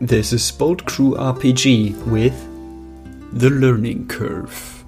[0.00, 2.34] This is Bolt Crew RPG with
[3.32, 4.84] The Learning Curve.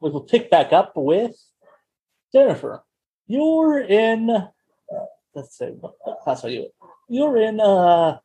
[0.00, 1.36] We will pick back up with
[2.32, 2.82] Jennifer.
[3.26, 4.30] You're in.
[4.30, 4.48] Uh,
[5.34, 5.92] let's see, what
[6.22, 6.70] class are you?
[7.10, 7.60] You're in.
[7.60, 8.20] Uh,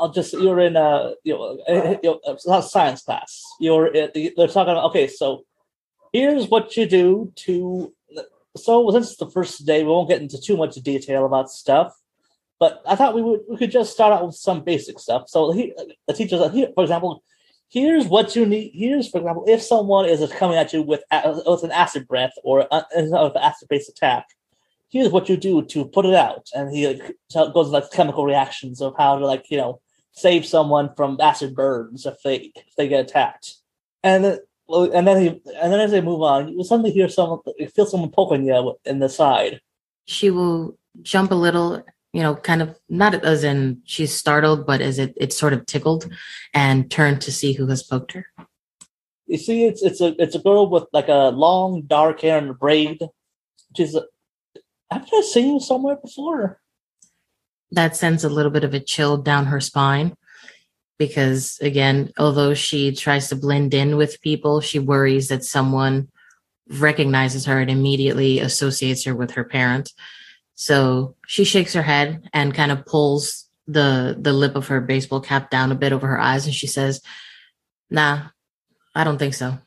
[0.00, 0.32] I'll just.
[0.32, 0.76] You're in.
[0.76, 3.40] Uh, you know, uh, you know, science class.
[3.60, 3.96] You're.
[3.96, 4.86] At they're talking about.
[4.86, 5.44] Okay, so
[6.12, 7.92] here's what you do to.
[8.56, 11.94] So since it's the first day, we won't get into too much detail about stuff.
[12.58, 15.28] But I thought we would we could just start out with some basic stuff.
[15.28, 15.74] So he,
[16.06, 17.22] the teacher, here, for example,
[17.68, 18.70] here's what you need.
[18.74, 22.68] Here's, for example, if someone is coming at you with with an acid breath or
[22.70, 24.26] uh, an acid based attack,
[24.90, 26.48] here's what you do to put it out.
[26.54, 27.16] And he like,
[27.52, 29.80] goes like chemical reactions of how to like you know
[30.12, 33.56] save someone from acid burns if they if they get attacked.
[34.04, 35.28] And well, and then he
[35.60, 38.78] and then as they move on, you suddenly hear someone you feel someone poking you
[38.84, 39.60] in the side.
[40.06, 44.80] She will jump a little, you know, kind of not as in she's startled, but
[44.80, 46.10] as it it's sort of tickled
[46.54, 48.26] and turn to see who has poked her.
[49.26, 52.50] You see, it's it's a it's a girl with like a long dark hair and
[52.50, 53.02] a braid.
[53.76, 54.04] She's a,
[54.90, 56.60] I've just seen you somewhere before.
[57.70, 60.14] That sends a little bit of a chill down her spine
[61.06, 66.08] because again, although she tries to blend in with people, she worries that someone
[66.68, 69.92] recognizes her and immediately associates her with her parent.
[70.54, 75.20] So she shakes her head and kind of pulls the the lip of her baseball
[75.20, 77.02] cap down a bit over her eyes and she says,
[77.90, 78.28] "Nah,
[78.94, 79.58] I don't think so."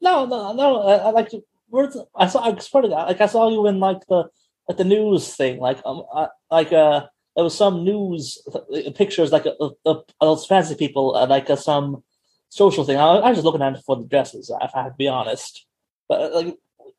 [0.00, 0.82] No, no, no.
[0.82, 1.30] I, I like
[1.68, 2.40] where's I saw.
[2.44, 4.28] I swear to God, like I saw you in like the
[4.68, 9.32] like the news thing, like um, I, like uh, there was some news uh, pictures
[9.32, 12.02] like of, of those fancy people, uh, like uh, some
[12.48, 12.96] social thing.
[12.96, 15.08] I, I was just looking at it for the dresses, if I have to be
[15.08, 15.66] honest.
[16.08, 16.56] But uh, like,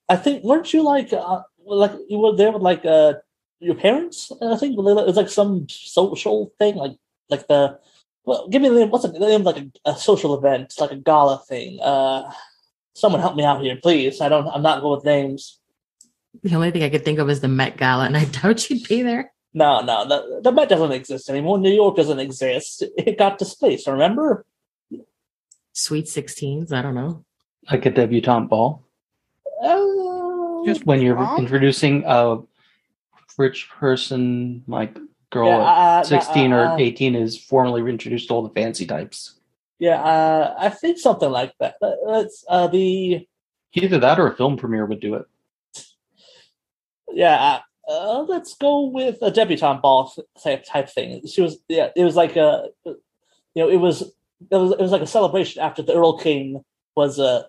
[0.09, 3.13] I think weren't you like uh, like you were there with like uh
[3.59, 4.31] your parents?
[4.41, 6.97] I think it was like some social thing, like
[7.29, 7.79] like the.
[8.25, 8.89] Well, give me the name.
[8.89, 9.43] What's the name?
[9.43, 11.79] Like a, a social event, like a gala thing.
[11.79, 12.31] Uh,
[12.95, 14.19] someone help me out here, please.
[14.19, 14.47] I don't.
[14.47, 15.59] I'm not good with names.
[16.43, 18.87] The only thing I could think of is the Met Gala, and I doubt you'd
[18.87, 19.31] be there.
[19.57, 21.57] No, no, the, the Met doesn't exist anymore.
[21.57, 22.83] New York doesn't exist.
[22.97, 23.87] It got displaced.
[23.87, 24.45] Remember?
[25.71, 27.23] Sweet 16s, I don't know.
[27.71, 28.83] like a debutante ball.
[29.63, 31.39] Uh, Just when you're wrong?
[31.39, 32.39] introducing a
[33.37, 34.97] rich person, like
[35.31, 38.85] girl Yeah, uh, 16 uh, or uh, 18 is formally introduced to all the fancy
[38.85, 39.39] types.
[39.79, 41.75] yeah, uh, I think something like that.
[41.81, 43.25] Uh, That's uh, the
[43.73, 45.25] Either that or a film premiere would do it.
[47.11, 47.59] yeah.
[47.87, 50.11] Uh, let's go with a debutante ball
[50.43, 51.25] type type thing.
[51.27, 51.89] She was yeah.
[51.95, 52.95] It was like a you
[53.55, 56.63] know it was it was it was like a celebration after the Earl King
[56.95, 57.43] was uh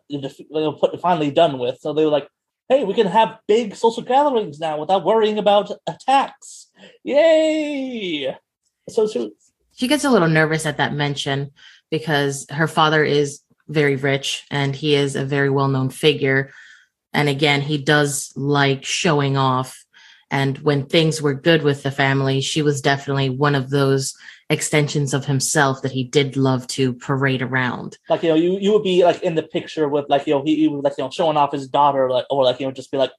[1.00, 1.78] finally done with.
[1.80, 2.28] So they were like,
[2.68, 6.68] hey, we can have big social gatherings now without worrying about attacks.
[7.04, 8.36] Yay!
[8.88, 9.32] So she
[9.74, 11.52] She gets a little nervous at that mention
[11.90, 16.52] because her father is very rich and he is a very well known figure.
[17.12, 19.85] And again, he does like showing off.
[20.30, 24.14] And when things were good with the family, she was definitely one of those
[24.50, 27.98] extensions of himself that he did love to parade around.
[28.08, 30.44] like you know you you would be like in the picture with like you know
[30.44, 32.70] he, he would like you know showing off his daughter like or like you know
[32.70, 33.10] just be like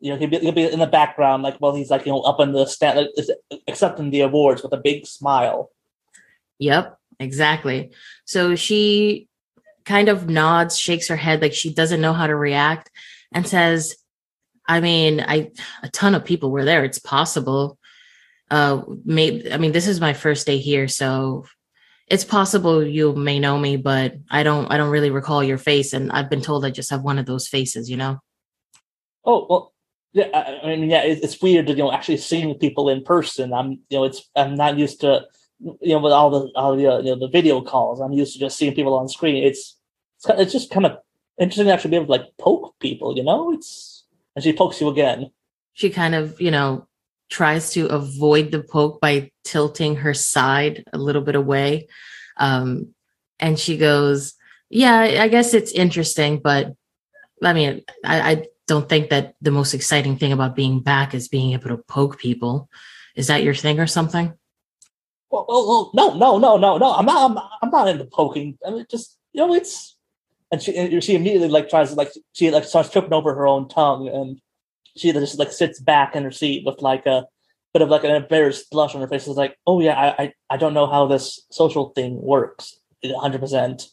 [0.00, 2.22] you know he'd be, he'd be in the background like while he's like you know
[2.22, 3.28] up in the stand like,
[3.68, 5.70] accepting the awards with a big smile
[6.62, 7.90] Yep, exactly.
[8.24, 9.26] So she
[9.84, 12.88] kind of nods, shakes her head like she doesn't know how to react,
[13.34, 13.96] and says,
[14.66, 15.50] I mean, I
[15.82, 16.84] a ton of people were there.
[16.84, 17.78] It's possible.
[18.50, 21.46] Uh maybe I mean, this is my first day here, so
[22.08, 25.92] it's possible you may know me, but I don't I don't really recall your face.
[25.92, 28.20] And I've been told I just have one of those faces, you know?
[29.24, 29.72] oh well
[30.12, 33.72] yeah I, mean yeah it's weird to you know actually seeing people in person i'm
[33.88, 35.26] you know it's i'm not used to
[35.60, 38.34] you know with all the all the uh, you know the video calls i'm used
[38.34, 39.78] to just seeing people on screen it's
[40.18, 40.98] it's, it's just kind of
[41.40, 43.91] interesting to actually be able to like poke people you know it's
[44.34, 45.30] and she pokes you again
[45.72, 46.86] she kind of, you know,
[47.30, 51.88] tries to avoid the poke by tilting her side a little bit away.
[52.36, 52.94] Um,
[53.40, 54.34] and she goes,
[54.68, 56.74] Yeah, I guess it's interesting, but
[57.42, 61.28] I mean, I, I don't think that the most exciting thing about being back is
[61.28, 62.68] being able to poke people.
[63.16, 64.32] Is that your thing or something?
[65.30, 66.92] Well, well, well, no, no, no, no, no.
[66.92, 67.30] I'm not.
[67.30, 68.58] I'm, I'm not into poking.
[68.66, 69.96] I mean, just you know, it's.
[70.52, 73.46] And she, and she immediately like tries to like she like starts tripping over her
[73.46, 74.38] own tongue, and
[74.96, 77.26] she just like sits back in her seat with like a
[77.72, 79.26] bit of like an embarrassed blush on her face.
[79.26, 82.78] It's like, oh yeah, I, I, I don't know how this social thing works.
[83.02, 83.40] 100.
[83.40, 83.88] percent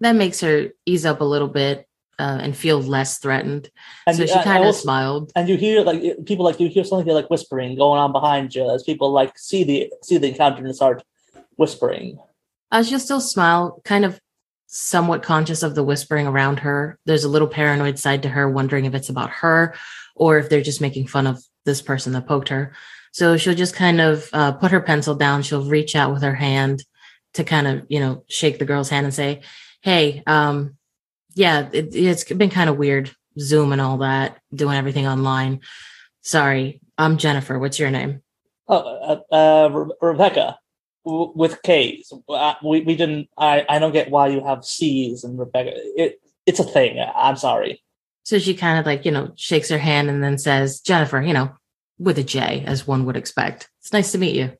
[0.00, 1.86] That makes her ease up a little bit.
[2.18, 3.70] uh, and feel less threatened.
[4.06, 5.30] And so you- she kind of smiled.
[5.36, 8.68] and you hear like people like you hear something like whispering going on behind you
[8.74, 11.02] as people like see the see the encounter and start
[11.56, 12.18] whispering.
[12.72, 14.20] Uh, she'll still smile, kind of
[14.72, 16.96] somewhat conscious of the whispering around her.
[17.04, 19.74] There's a little paranoid side to her, wondering if it's about her
[20.14, 22.72] or if they're just making fun of this person that poked her.
[23.12, 25.42] So she'll just kind of uh, put her pencil down.
[25.42, 26.84] She'll reach out with her hand
[27.34, 29.42] to kind of, you know, shake the girl's hand and say,
[29.82, 30.76] Hey, um,
[31.34, 35.60] yeah, it, it's been kind of weird, Zoom and all that, doing everything online.
[36.20, 37.58] Sorry, I'm Jennifer.
[37.58, 38.22] What's your name?
[38.68, 40.59] Oh, uh, uh, Re- Rebecca
[41.04, 42.12] w- with K's.
[42.28, 43.28] Uh, we we didn't.
[43.36, 45.72] I I don't get why you have C's and Rebecca.
[45.74, 46.98] It it's a thing.
[47.14, 47.82] I'm sorry.
[48.24, 51.32] So she kind of like, you know, shakes her hand and then says, Jennifer, you
[51.32, 51.52] know,
[51.98, 53.68] with a J, as one would expect.
[53.80, 54.52] It's nice to meet you.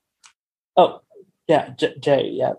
[0.76, 1.00] Oh
[1.46, 2.30] yeah, J- Jay.
[2.32, 2.52] Yeah,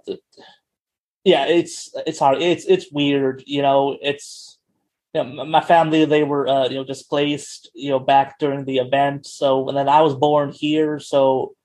[1.23, 1.45] yeah.
[1.45, 2.41] It's it's hard.
[2.41, 3.43] It's it's weird.
[3.45, 4.57] You know, it's
[5.13, 6.05] you know, my family.
[6.05, 7.69] They were uh, you know displaced.
[7.73, 9.25] You know, back during the event.
[9.25, 10.99] So and then I was born here.
[10.99, 11.55] So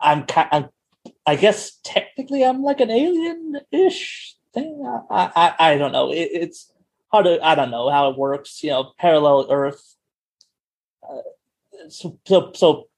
[0.00, 0.68] I'm kind.
[1.26, 4.84] I guess technically I'm like an alien-ish thing.
[5.10, 6.12] I I, I don't know.
[6.12, 6.72] It, it's
[7.12, 7.44] hard to.
[7.44, 8.62] I don't know how it works.
[8.62, 9.96] You know, parallel Earth.
[11.08, 12.88] Uh, so so so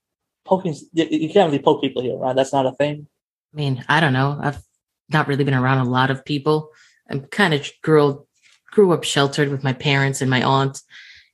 [0.45, 2.35] poking you, you can't really poke people here, right?
[2.35, 3.07] That's not a thing.
[3.53, 4.39] I mean, I don't know.
[4.41, 4.63] I've
[5.09, 6.71] not really been around a lot of people.
[7.09, 8.27] I'm kind of grew
[8.71, 10.81] grew up sheltered with my parents and my aunt.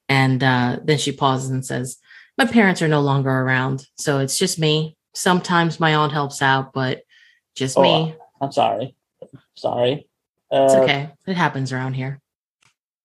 [0.08, 1.98] And uh, then she pauses and says,
[2.38, 3.86] My parents are no longer around.
[3.96, 4.96] So it's just me.
[5.14, 7.02] Sometimes my aunt helps out, but
[7.54, 8.14] just Oh, me.
[8.40, 8.94] I'm sorry.
[9.54, 10.06] Sorry.
[10.52, 11.10] Uh, It's okay.
[11.26, 12.20] It happens around here.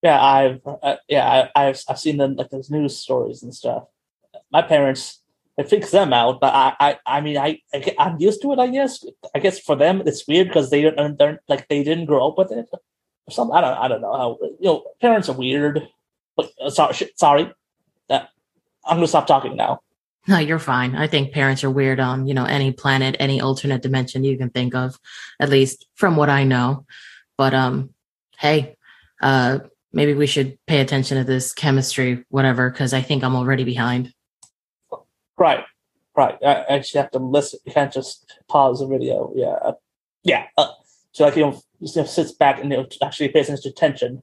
[0.03, 3.83] Yeah, I've uh, yeah I, I've I've seen them like those news stories and stuff.
[4.51, 5.21] My parents
[5.57, 8.59] it freaks them out, but I I, I mean I, I, I'm used to it.
[8.59, 9.05] I guess
[9.35, 12.37] I guess for them it's weird because they don't they're, like they didn't grow up
[12.37, 12.79] with it or
[13.31, 13.55] something.
[13.55, 15.87] I don't I don't know how you know parents are weird.
[16.35, 17.53] But uh, sorry sorry.
[18.09, 18.29] That
[18.85, 19.81] I'm gonna stop talking now.
[20.27, 20.95] No, you're fine.
[20.95, 24.51] I think parents are weird on, you know, any planet, any alternate dimension you can
[24.51, 24.99] think of,
[25.39, 26.85] at least from what I know.
[27.37, 27.89] But um,
[28.37, 28.75] hey,
[29.21, 29.59] uh,
[29.91, 34.13] maybe we should pay attention to this chemistry, whatever, because I think I'm already behind.
[35.37, 35.63] Right,
[36.15, 36.37] right.
[36.43, 37.59] I actually have to listen.
[37.65, 39.31] You can't just pause the video.
[39.35, 39.73] Yeah, uh,
[40.23, 40.45] yeah.
[40.55, 40.67] Uh,
[41.13, 44.21] so like you know, you sits back and know, actually pays attention.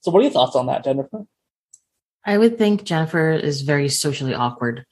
[0.00, 1.26] So, what are your thoughts on that, Jennifer?
[2.24, 4.86] I would think Jennifer is very socially awkward.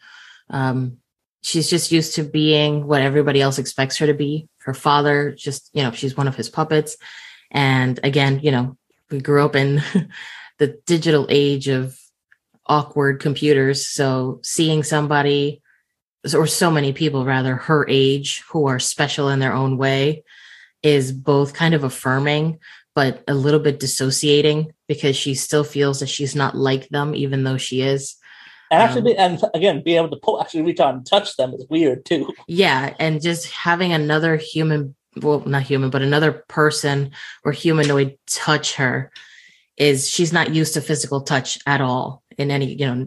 [0.49, 0.99] Um,
[1.43, 4.49] she's just used to being what everybody else expects her to be.
[4.59, 6.97] Her father, just, you know, she's one of his puppets.
[7.50, 8.77] And again, you know,
[9.11, 9.82] we grew up in
[10.59, 11.99] the digital age of
[12.67, 13.87] awkward computers.
[13.87, 15.62] So seeing somebody,
[16.35, 20.25] or so many people rather, her age who are special in their own way
[20.83, 22.59] is both kind of affirming,
[22.94, 27.44] but a little bit dissociating because she still feels that she's not like them, even
[27.44, 28.16] though she is.
[28.70, 31.52] And actually, Um, and again, being able to pull, actually reach out and touch them
[31.54, 32.32] is weird too.
[32.46, 32.94] Yeah.
[32.98, 37.10] And just having another human, well, not human, but another person
[37.44, 39.10] or humanoid touch her
[39.76, 43.06] is she's not used to physical touch at all in any, you know,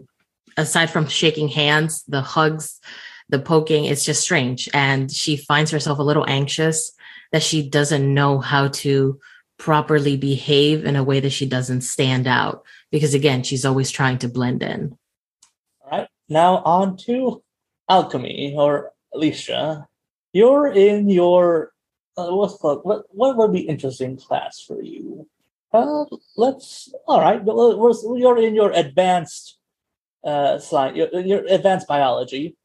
[0.56, 2.80] aside from shaking hands, the hugs,
[3.28, 4.68] the poking, it's just strange.
[4.74, 6.92] And she finds herself a little anxious
[7.32, 9.18] that she doesn't know how to
[9.58, 12.64] properly behave in a way that she doesn't stand out.
[12.90, 14.96] Because again, she's always trying to blend in.
[15.84, 17.42] All right, now on to
[17.88, 19.86] alchemy or Alicia.
[20.32, 21.72] You're in your
[22.16, 25.28] uh, what's what what would be interesting class for you?
[25.72, 26.04] Uh,
[26.36, 27.42] let's all right.
[27.44, 29.58] You're in your advanced
[30.24, 32.56] uh science, your, your advanced biology.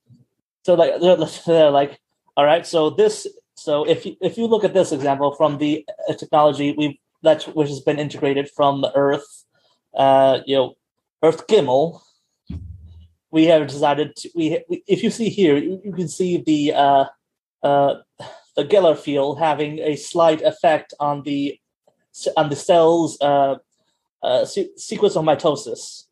[0.64, 2.00] So like they're, they're like
[2.38, 2.66] all right.
[2.66, 3.28] So this
[3.60, 7.44] so if you, if you look at this example from the uh, technology we that
[7.56, 9.46] which has been integrated from the Earth,
[9.94, 10.76] uh, you know,
[11.22, 12.02] Earth Gimmel
[13.32, 16.74] we have decided to, we, we if you see here you, you can see the
[16.74, 17.06] uh
[17.64, 17.96] uh
[18.56, 21.60] the Geller field having a slight effect on the
[22.36, 23.56] on the cell's uh,
[24.24, 26.06] uh se- sequence of mitosis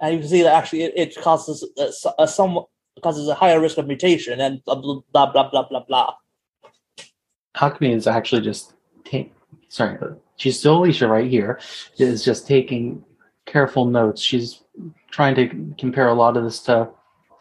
[0.00, 2.60] and you can see that actually it, it causes a, a some
[3.02, 6.14] causes a higher risk of mutation and blah blah blah blah blah blah, blah.
[7.60, 8.74] Alchemy is actually just
[9.04, 9.34] take.
[9.68, 9.98] Sorry,
[10.36, 11.60] she's still Alicia right here.
[11.98, 13.04] Is just taking
[13.46, 14.22] careful notes.
[14.22, 14.62] She's
[15.10, 16.90] trying to compare a lot of this to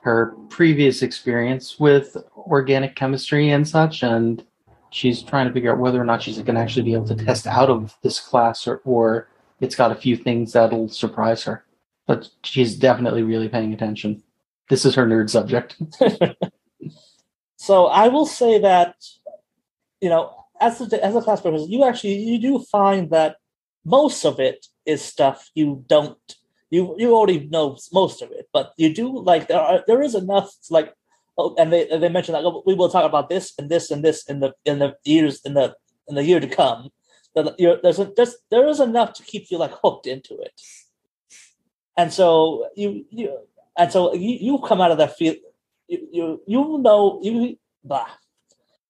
[0.02, 4.46] her previous experience with organic chemistry and such, and
[4.92, 7.16] she's trying to figure out whether or not she's going to actually be able to
[7.16, 11.66] test out of this class, or, or it's got a few things that'll surprise her.
[12.08, 14.24] But she's definitely really paying attention.
[14.70, 15.76] This is her nerd subject.
[17.60, 18.96] So I will say that,
[20.02, 23.38] you know, as a, as a class professor, you actually you do find that
[23.86, 26.36] most of it is stuff you don't
[26.70, 30.16] you you already know most of it, but you do like there are there is
[30.16, 30.94] enough like
[31.38, 34.04] oh, and they they mentioned like oh, we will talk about this and this and
[34.04, 35.76] this in the in the years in the
[36.08, 36.90] in the year to come.
[37.36, 40.52] That you're, there's a, there's there is enough to keep you like hooked into it,
[41.98, 43.38] and so you you
[43.78, 45.36] and so you, you come out of that feel
[45.88, 48.08] you you you know you blah,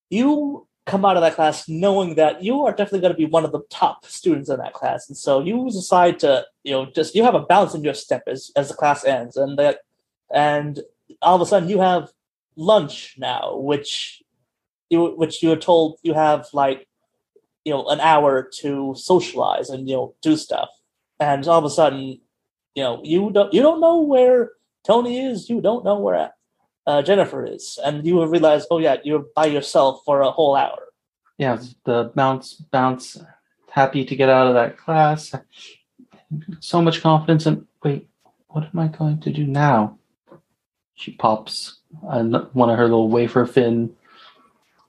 [0.09, 3.45] you come out of that class knowing that you are definitely going to be one
[3.45, 5.07] of the top students in that class.
[5.07, 8.23] And so you decide to you know just you have a bounce in your step
[8.27, 9.37] as as the class ends.
[9.37, 9.79] And that
[10.33, 10.79] and
[11.21, 12.11] all of a sudden you have
[12.55, 14.21] lunch now which
[14.89, 16.87] you which you are told you have like
[17.63, 20.69] you know an hour to socialize and you know do stuff.
[21.19, 22.19] And all of a sudden
[22.73, 24.51] you know you don't you don't know where
[24.85, 26.15] tony is you don't know where
[26.89, 30.55] uh, Jennifer is, and you will realize, oh yeah, you're by yourself for a whole
[30.55, 30.79] hour.
[31.37, 33.15] Yeah, the bounce, bounce,
[33.69, 35.35] happy to get out of that class.
[36.61, 38.09] So much confidence, and wait,
[38.47, 39.99] what am I going to do now?
[40.95, 43.95] She pops one of her little wafer fin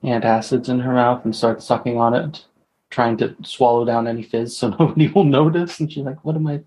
[0.03, 2.45] antacids in her mouth and starts sucking on it,
[2.89, 5.79] trying to swallow down any fizz so nobody will notice.
[5.79, 6.61] And she's like, "What am I?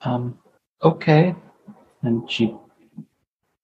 [0.00, 0.36] Um,
[0.82, 1.36] okay."
[2.02, 2.56] And she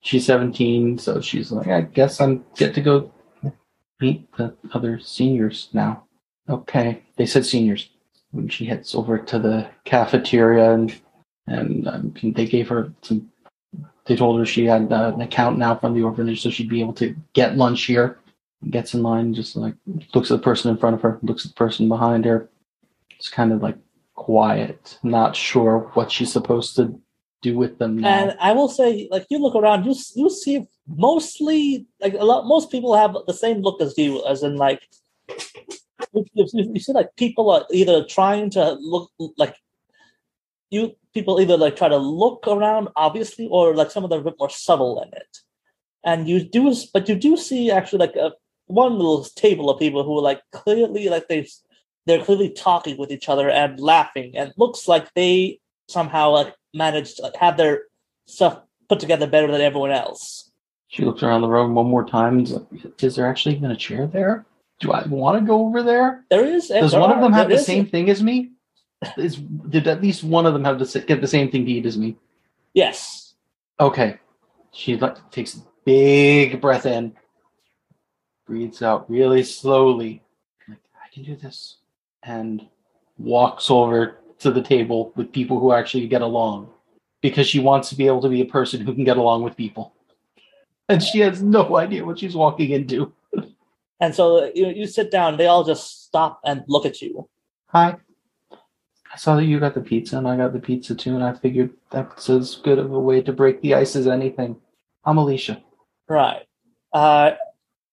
[0.06, 3.12] she's 17, so she's like, I guess I'm get to go
[4.00, 6.04] meet the other seniors now.
[6.48, 7.90] Okay, they said seniors.
[8.30, 10.94] When she heads over to the cafeteria and
[11.46, 13.30] and um, they gave her some.
[14.06, 16.80] They told her she had uh, an account now from the orphanage, so she'd be
[16.80, 18.18] able to get lunch here.
[18.70, 19.74] Gets in line, just like
[20.14, 22.48] looks at the person in front of her, looks at the person behind her.
[23.16, 23.76] It's kind of like
[24.14, 27.00] quiet, not sure what she's supposed to
[27.42, 28.08] do with them now.
[28.08, 32.46] And I will say, like you look around, you you see mostly like a lot.
[32.46, 34.82] Most people have the same look as you, as in like
[36.12, 39.56] you, see like people are either trying to look like
[40.70, 44.22] you people either like try to look around obviously or like some of them are
[44.22, 45.38] a bit more subtle in it
[46.04, 48.32] and you do but you do see actually like a
[48.66, 51.46] one little table of people who are like clearly like they
[52.06, 57.16] they're clearly talking with each other and laughing and looks like they somehow like managed
[57.16, 57.84] to like, have their
[58.26, 60.50] stuff put together better than everyone else.
[60.88, 62.40] She looks around the room one more time.
[62.40, 62.56] Is,
[63.00, 64.46] is there actually even a chair there?
[64.78, 66.24] Do I want to go over there?
[66.30, 66.68] There is.
[66.68, 68.52] Does there one are, of them have the is- same thing as me?
[69.18, 71.86] Is did at least one of them have to get the same thing to eat
[71.86, 72.16] as me?
[72.72, 73.34] Yes.
[73.78, 74.18] Okay.
[74.72, 77.14] She like takes a big breath in,
[78.46, 80.22] breathes out really slowly.
[80.68, 81.76] Like, I can do this.
[82.22, 82.66] And
[83.18, 86.70] walks over to the table with people who actually get along.
[87.22, 89.56] Because she wants to be able to be a person who can get along with
[89.56, 89.94] people.
[90.88, 93.12] And she has no idea what she's walking into.
[94.00, 95.36] And so you you sit down.
[95.36, 97.28] They all just stop and look at you.
[97.68, 97.96] Hi.
[98.52, 101.32] I saw that you got the pizza and I got the pizza too, and I
[101.32, 104.56] figured that's as good of a way to break the ice as anything.
[105.04, 105.62] I'm Alicia.
[106.08, 106.42] Right.
[106.92, 107.32] Uh,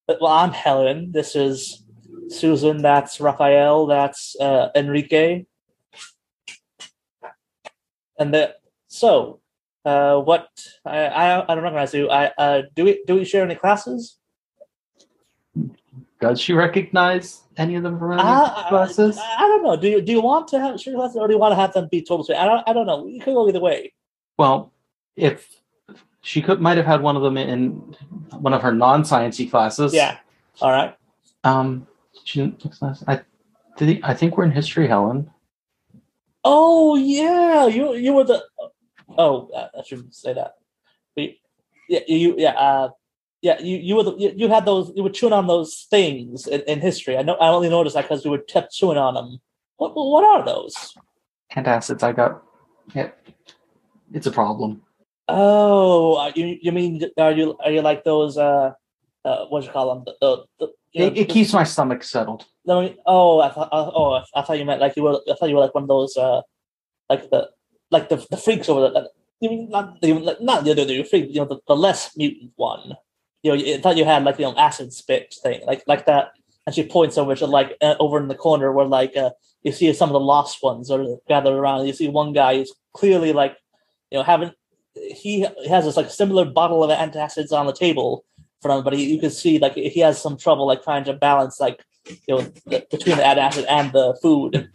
[0.06, 1.12] well, I'm Helen.
[1.12, 1.82] This is
[2.28, 2.82] Susan.
[2.82, 3.86] That's Raphael.
[3.86, 5.46] That's uh, Enrique.
[8.24, 8.54] And the
[8.88, 9.40] so,
[9.84, 10.48] uh, what
[10.86, 12.08] I, I I don't recognize you.
[12.08, 14.16] I uh, do we do we share any classes?
[16.22, 19.18] Does she recognize any of them from any Uh, classes?
[19.18, 19.76] I, I don't know.
[19.76, 21.74] Do you do you want to have share classes or do you want to have
[21.74, 22.24] them be total?
[22.34, 23.06] I don't I don't know.
[23.06, 23.92] You could go either way.
[24.38, 24.72] Well,
[25.16, 25.60] if
[26.22, 27.94] she could might have had one of them in
[28.46, 29.92] one of her non-sciency classes.
[29.92, 30.16] Yeah.
[30.62, 30.96] All right.
[31.44, 31.86] Um,
[32.24, 32.56] she.
[33.06, 33.20] I.
[34.04, 35.28] I think we're in history, Helen.
[36.44, 38.42] Oh yeah, you you were the.
[39.16, 40.52] Oh, I shouldn't say that.
[41.14, 41.34] But you-
[41.88, 42.88] yeah, you yeah uh,
[43.42, 46.46] yeah you you were the, you, you had those you were chewing on those things
[46.46, 47.16] in, in history.
[47.18, 49.38] I know I only noticed that because you were kept chewing on them.
[49.76, 50.94] What what are those?
[51.54, 52.02] Antacids.
[52.02, 52.42] I got.
[52.94, 53.10] Yeah,
[54.12, 54.82] it's a problem.
[55.28, 58.72] Oh, you you mean are you are you like those uh
[59.24, 61.64] uh what do you call them the, the, the you know, It, it keeps my
[61.64, 62.46] stomach settled.
[62.66, 63.68] Oh, I thought.
[63.72, 65.20] uh, Oh, I thought you meant like you were.
[65.30, 66.42] I thought you were like one of those, uh,
[67.10, 67.50] like the,
[67.90, 69.08] like the the freaks over
[69.40, 71.28] you mean not the like, not the other the freak?
[71.28, 72.94] You know, the, the less mutant one.
[73.42, 76.32] You know, I thought you had like you know acid spit thing, like like that.
[76.66, 79.30] And she points over to like uh, over in the corner where like uh,
[79.62, 81.86] you see some of the lost ones are gathered around.
[81.86, 83.58] You see one guy is clearly like,
[84.10, 84.52] you know, having
[84.94, 88.24] he has this like similar bottle of antacids on the table
[88.64, 91.12] for him, but he, you can see like he has some trouble like trying to
[91.12, 94.70] balance like you know the, between the acid and the food.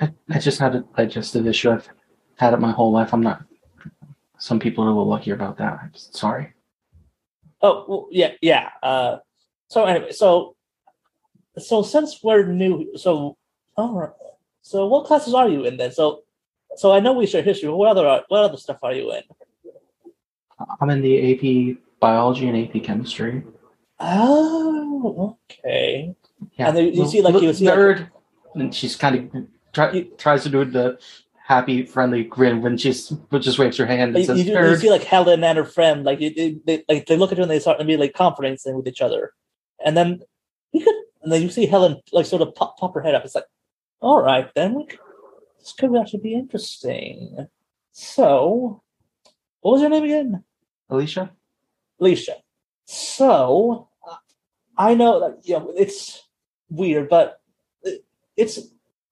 [0.00, 1.70] I, I just had a digestive issue.
[1.70, 1.88] I've
[2.36, 3.12] had it my whole life.
[3.12, 3.44] I'm not.
[4.38, 5.78] Some people are a little lucky about that.
[5.82, 6.54] I'm sorry.
[7.60, 8.70] Oh well, yeah, yeah.
[8.82, 9.18] Uh,
[9.68, 10.56] so anyway, so
[11.58, 13.36] so since we're new, so
[13.76, 14.10] all right.
[14.62, 15.92] So what classes are you in then?
[15.92, 16.22] So
[16.76, 17.68] so I know we share history.
[17.68, 19.22] But what other what other stuff are you in?
[20.80, 23.42] I'm in the AP biology and AP chemistry.
[23.98, 26.14] Oh, okay.
[26.58, 26.68] Yeah.
[26.68, 28.08] And then you see, like, you see, like-
[28.54, 30.98] and she's kind of try, You- tries to do the
[31.52, 34.68] happy, friendly grin when she's but just waves her hand and You, says, you, do-
[34.70, 37.50] you see like Helen and her friend, like they like they look at her and
[37.50, 39.32] they start to be like conferencing with each other,
[39.84, 40.08] and then
[40.72, 43.24] you could, and then you see Helen like sort of pop, pop her head up.
[43.24, 43.50] It's like,
[44.00, 45.00] all right, then we could,
[45.58, 47.46] this could actually be interesting.
[47.92, 48.82] So,
[49.62, 50.44] what was your name again?
[50.90, 51.32] Alicia.
[52.04, 52.36] Alicia.
[52.84, 53.88] So,
[54.76, 56.22] I know that you know it's
[56.68, 57.40] weird, but
[58.36, 58.60] it's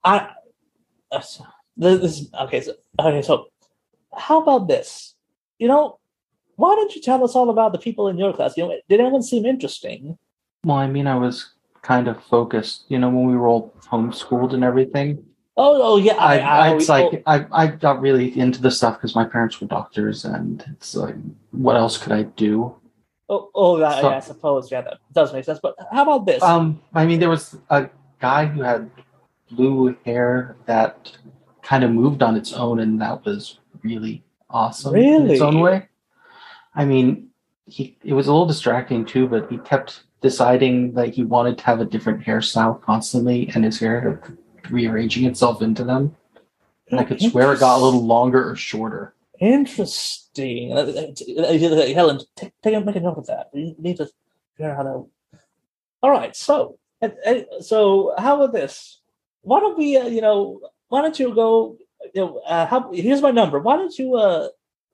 [0.04, 0.30] I.
[1.76, 2.61] This okay.
[2.61, 3.22] So okay.
[3.22, 3.46] So,
[4.14, 5.14] how about this?
[5.58, 5.99] You know,
[6.56, 8.56] why don't you tell us all about the people in your class?
[8.56, 10.18] You know, did anyone seem interesting?
[10.64, 14.52] Well, I mean, I was kind of focused, you know, when we were all homeschooled
[14.52, 15.25] and everything.
[15.56, 16.14] Oh, oh yeah.
[16.14, 19.61] I, I, it's oh, like I, I got really into the stuff because my parents
[19.61, 21.14] were doctors, and it's like,
[21.50, 22.75] what else could I do?
[23.32, 24.70] Oh, oh, yeah, so- yeah, I suppose.
[24.70, 25.58] Yeah, that does make sense.
[25.62, 26.42] But how about this?
[26.42, 27.88] Um, I mean, there was a
[28.20, 28.90] guy who had
[29.50, 31.16] blue hair that
[31.62, 35.88] kind of moved on its own, and that was really awesome in its own way.
[36.74, 37.28] I mean,
[37.66, 41.64] he it was a little distracting too, but he kept deciding that he wanted to
[41.64, 44.22] have a different hairstyle constantly, and his hair
[44.70, 46.14] rearranging itself into them.
[46.90, 49.14] And I could swear it got a little longer or shorter.
[49.42, 50.72] Interesting.
[50.72, 53.50] Uh, uh, uh, Helen, take, take make a note of that.
[53.52, 54.08] We need to
[54.56, 55.11] figure out how to.
[56.00, 56.37] All right.
[56.37, 56.78] So,
[57.61, 59.00] so how about this?
[59.40, 61.76] Why don't we, uh, you know, why don't you go?
[62.14, 63.58] You know, uh, how, here's my number.
[63.58, 64.14] Why don't you?
[64.14, 64.49] uh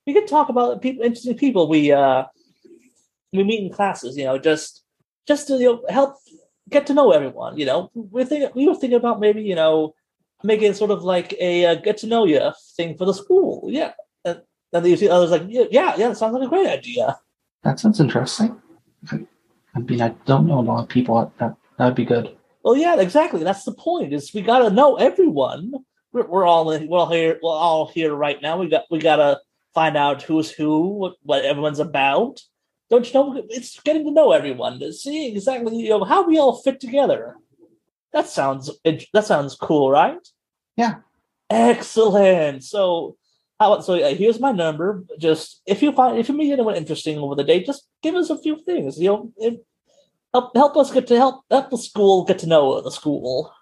[0.07, 2.25] We can talk about people, interesting people we uh
[3.35, 4.17] we meet in classes.
[4.17, 4.83] You know, just
[5.27, 6.17] just to you know, help
[6.71, 7.59] get to know everyone.
[7.59, 9.95] You know, we think we were thinking about maybe you know
[10.43, 12.41] making sort of like a uh, get to know you
[12.79, 13.69] thing for the school.
[13.69, 13.93] Yeah.
[14.73, 17.19] And then you see others like, yeah, yeah, yeah, that sounds like a great idea.
[17.65, 18.61] That sounds interesting.
[19.11, 21.33] I, mean, I don't know a lot of people.
[21.39, 22.37] That that'd be good.
[22.63, 23.43] Well, yeah, exactly.
[23.45, 24.13] That's the point.
[24.13, 25.73] Is we got to know everyone.
[26.13, 27.39] We're, we're all in, we're all here.
[27.43, 28.59] We're all here right now.
[28.59, 29.41] We got we got to
[29.75, 32.41] find out who's who, what, what everyone's about.
[32.91, 33.45] Don't you know?
[33.51, 37.37] It's getting to know everyone, to see exactly you know how we all fit together.
[38.13, 40.27] That sounds that sounds cool, right?
[40.77, 40.97] Yeah.
[41.51, 42.65] Excellent.
[42.65, 43.17] So,
[43.61, 43.95] so?
[43.95, 45.05] Uh, here's my number.
[45.19, 48.31] Just if you find if you meet anyone interesting over the day, just give us
[48.31, 49.01] a few things.
[49.01, 49.65] You know, it,
[50.33, 53.53] help help us get to help help the school get to know the school.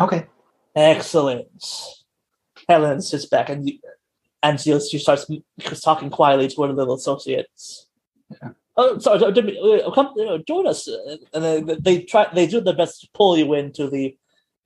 [0.00, 0.26] Okay.
[0.74, 1.64] Excellent.
[2.68, 3.70] Helen sits back and
[4.42, 5.26] and she, she starts
[5.82, 7.86] talking quietly to one of the little associates.
[8.30, 8.50] Yeah.
[8.76, 10.88] Oh, sorry, sorry, didn't mean- uh, come uh, join us.
[11.32, 14.16] And then they try, they do their best to pull you into the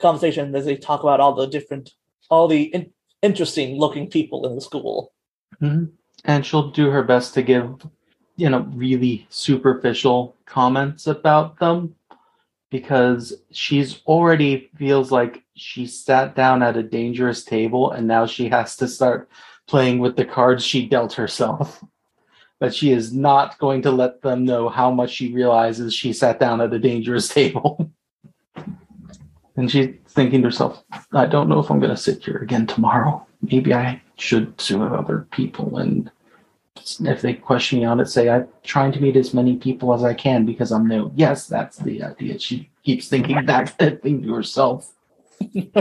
[0.01, 1.91] conversation as they talk about all the different,
[2.31, 5.13] all the in, interesting looking people in the school.
[5.61, 5.85] hmm
[6.25, 7.87] And she'll do her best to give,
[8.37, 11.95] you know, really superficial comments about them
[12.71, 18.49] because she's already feels like she sat down at a dangerous table and now she
[18.49, 19.29] has to start
[19.67, 21.83] playing with the cards she dealt herself.
[22.61, 26.41] But she is not going to let them know how much she realizes she sat
[26.41, 27.93] down at a dangerous table.
[29.59, 32.69] And she's thinking to herself, I don't know if I'm going to sit here again
[32.69, 33.27] tomorrow.
[33.43, 35.79] Maybe I should sue other people.
[35.79, 36.09] And
[37.01, 40.05] if they question me on it, say, I'm trying to meet as many people as
[40.05, 41.11] I can because I'm new.
[41.17, 42.39] Yes, that's the idea.
[42.39, 44.93] She keeps thinking that thing to herself.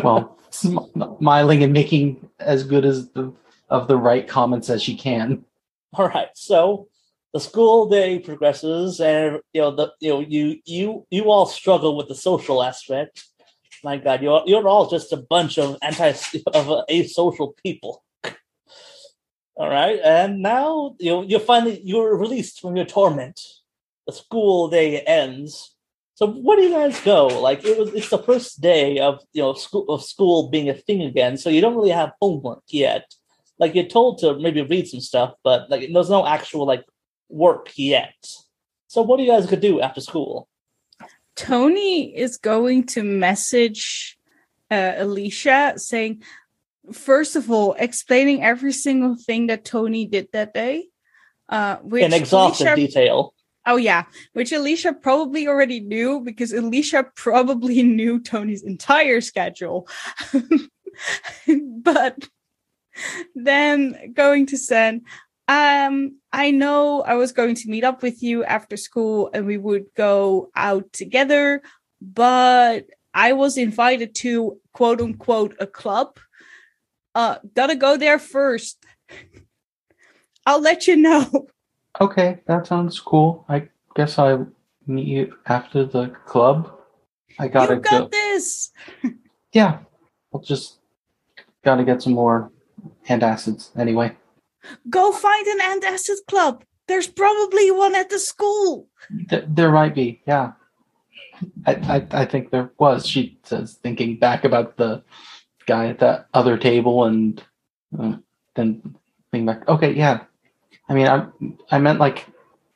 [0.03, 3.31] well, smiling and making as good as the
[3.69, 5.45] of the right comments as she can.
[5.93, 6.87] All right, so
[7.33, 11.97] the school day progresses, and you know the you know you you you all struggle
[11.97, 13.25] with the social aspect.
[13.83, 16.09] My God, you're you're all just a bunch of anti
[16.53, 18.03] of uh, asocial people.
[19.55, 23.41] All right, and now you you're finally you're released from your torment.
[24.05, 25.75] The school day ends.
[26.15, 27.27] So where do you guys go?
[27.27, 30.73] Like it was, it's the first day of you know school of school being a
[30.73, 31.37] thing again.
[31.37, 33.13] So you don't really have homework yet.
[33.59, 36.85] Like you're told to maybe read some stuff, but like there's no actual like
[37.29, 38.15] work yet.
[38.87, 40.47] So what do you guys could do after school?
[41.37, 44.17] Tony is going to message
[44.69, 46.23] uh, Alicia saying,
[46.91, 50.87] first of all, explaining every single thing that Tony did that day.
[51.47, 53.33] Uh, which In exhaustive Alicia- detail.
[53.65, 59.87] Oh yeah, which Alicia probably already knew because Alicia probably knew Tony's entire schedule.
[61.47, 62.27] but
[63.35, 65.01] then going to send
[65.47, 69.57] um I know I was going to meet up with you after school and we
[69.57, 71.63] would go out together,
[71.99, 76.19] but I was invited to quote unquote a club.
[77.15, 78.85] Uh, gotta go there first.
[80.45, 81.47] I'll let you know.
[81.99, 83.43] Okay, that sounds cool.
[83.49, 84.47] I guess I'll
[84.85, 86.71] meet you after the club.
[87.39, 88.07] I gotta you got go.
[88.09, 88.71] this.
[89.53, 89.79] Yeah,
[90.31, 90.77] I'll just
[91.65, 92.51] gotta get some more
[93.09, 94.15] antacids anyway.
[94.89, 96.63] Go find an antacid club.
[96.87, 98.87] There's probably one at the school.
[99.29, 100.53] Th- there might be, yeah.
[101.65, 103.05] I, I I think there was.
[103.05, 105.03] She says, thinking back about the
[105.67, 107.43] guy at that other table, and
[107.99, 108.15] uh,
[108.55, 108.95] then
[109.31, 109.67] thinking back.
[109.67, 110.23] Okay, yeah.
[110.89, 111.27] I mean, I
[111.69, 112.25] I meant like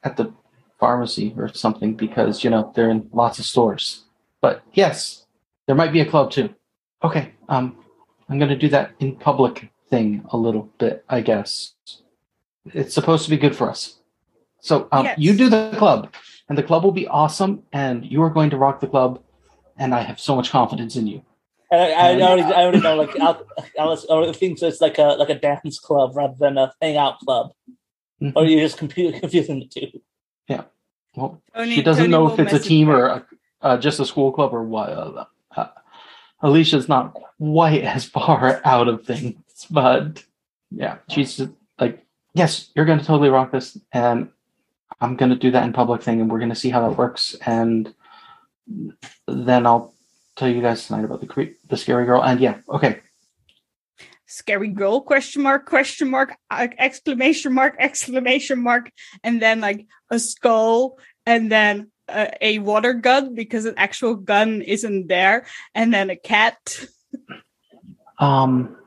[0.03, 0.33] at the
[0.79, 4.03] pharmacy or something because you know they're in lots of stores.
[4.41, 5.25] But yes,
[5.65, 6.53] there might be a club too.
[7.03, 7.77] Okay, um,
[8.29, 11.73] I'm gonna do that in public thing a little bit, I guess.
[12.73, 13.99] It's supposed to be good for us.
[14.61, 15.17] So um, Yes.
[15.19, 16.13] you do the club,
[16.49, 19.21] and the club will be awesome, and you are going to rock the club,
[19.77, 21.21] and I have so much confidence in you.
[21.71, 22.95] And I, I already, I already know.
[22.95, 23.45] Like, Al-
[23.77, 27.51] Alice already thinks it's like a like a dance club rather than a hangout club,
[28.21, 28.33] Mhm.
[28.35, 30.01] or you're just confu- confusing the two.
[30.47, 30.63] Yeah,
[31.15, 32.95] Well, Tony- she doesn't Tony know if it's a team back.
[32.95, 33.25] or a,
[33.61, 34.89] uh, just a school club or what.
[34.89, 35.25] Uh,
[35.57, 35.67] uh,
[36.41, 40.23] Alicia's not quite as far out of things, but
[40.71, 44.29] yeah, she's just like, yes, you're going to totally rock this, and
[44.99, 46.97] I'm going to do that in public thing, and we're going to see how that
[46.97, 47.93] works, and
[49.27, 49.93] then I'll
[50.35, 52.23] tell you guys tonight about the the scary girl.
[52.23, 53.01] And yeah, okay,
[54.31, 55.01] Scary girl?
[55.01, 55.65] Question mark?
[55.65, 56.33] Question mark?
[56.49, 57.75] uh, Exclamation mark?
[57.77, 58.89] Exclamation mark?
[59.25, 64.61] And then like a skull, and then a, a water gun because an actual gun
[64.61, 66.57] isn't there, and then a cat.
[68.19, 68.77] um.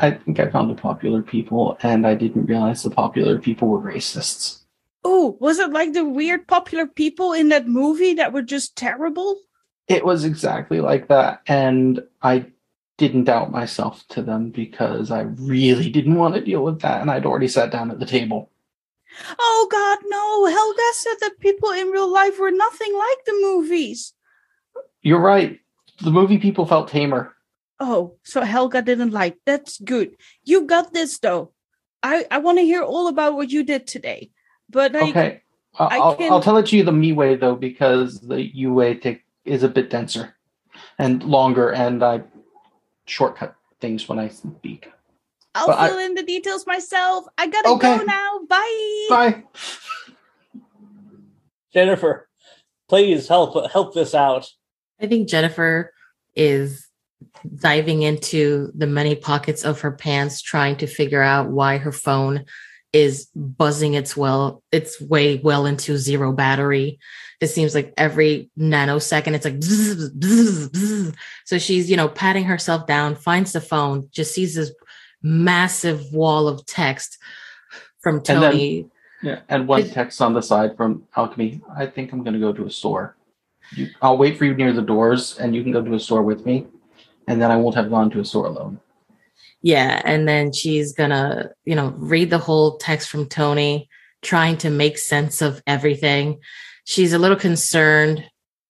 [0.00, 3.80] I think I found the popular people, and I didn't realize the popular people were
[3.80, 4.60] racists.
[5.04, 9.38] Oh, was it like the weird popular people in that movie that were just terrible?
[9.88, 11.42] It was exactly like that.
[11.46, 12.46] And I
[12.96, 17.00] didn't doubt myself to them because I really didn't want to deal with that.
[17.00, 18.50] And I'd already sat down at the table.
[19.38, 20.46] Oh God, no!
[20.46, 24.12] Helga said that people in real life were nothing like the movies.
[25.02, 25.58] You're right.
[26.02, 27.34] The movie people felt tamer.
[27.80, 29.38] Oh, so Helga didn't like.
[29.46, 30.16] That's good.
[30.44, 31.52] You got this though.
[32.02, 34.30] I I want to hear all about what you did today.
[34.68, 35.42] But like, okay.
[35.78, 38.42] I- I I'll, can- I'll tell it to you the me way though, because the
[38.56, 40.34] U way take is a bit denser
[40.98, 42.22] and longer, and I
[43.06, 44.90] shortcut things when I speak.
[45.54, 47.24] I'll but I- fill in the details myself.
[47.38, 47.98] I gotta Okay.
[47.98, 48.40] go now.
[48.48, 49.06] Bye.
[49.08, 49.44] Bye.
[51.72, 52.28] Jennifer,
[52.88, 54.50] please help help this out.
[55.00, 55.92] I think Jennifer
[56.36, 56.88] is
[57.56, 62.44] diving into the many pockets of her pants, trying to figure out why her phone
[62.92, 66.98] is buzzing its well, its way well into zero battery.
[67.40, 71.14] It seems like every nanosecond it's like bzz, bzz, bzz.
[71.44, 74.72] so she's you know patting herself down, finds the phone, just sees this
[75.22, 77.18] massive wall of text
[78.00, 78.86] from then- Tony.
[79.22, 81.60] Yeah, and one Did- text on the side from Alchemy.
[81.76, 83.16] I think I'm going to go to a store.
[83.76, 86.22] You, I'll wait for you near the doors, and you can go to a store
[86.22, 86.66] with me,
[87.30, 88.80] and then I won't have gone to a store alone.
[89.62, 93.88] Yeah, and then she's gonna, you know, read the whole text from Tony,
[94.20, 96.40] trying to make sense of everything.
[96.84, 98.24] She's a little concerned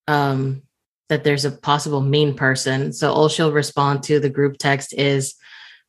[0.09, 0.63] um,
[1.09, 2.93] that there's a possible mean person.
[2.93, 5.37] So all she'll respond to the group text is,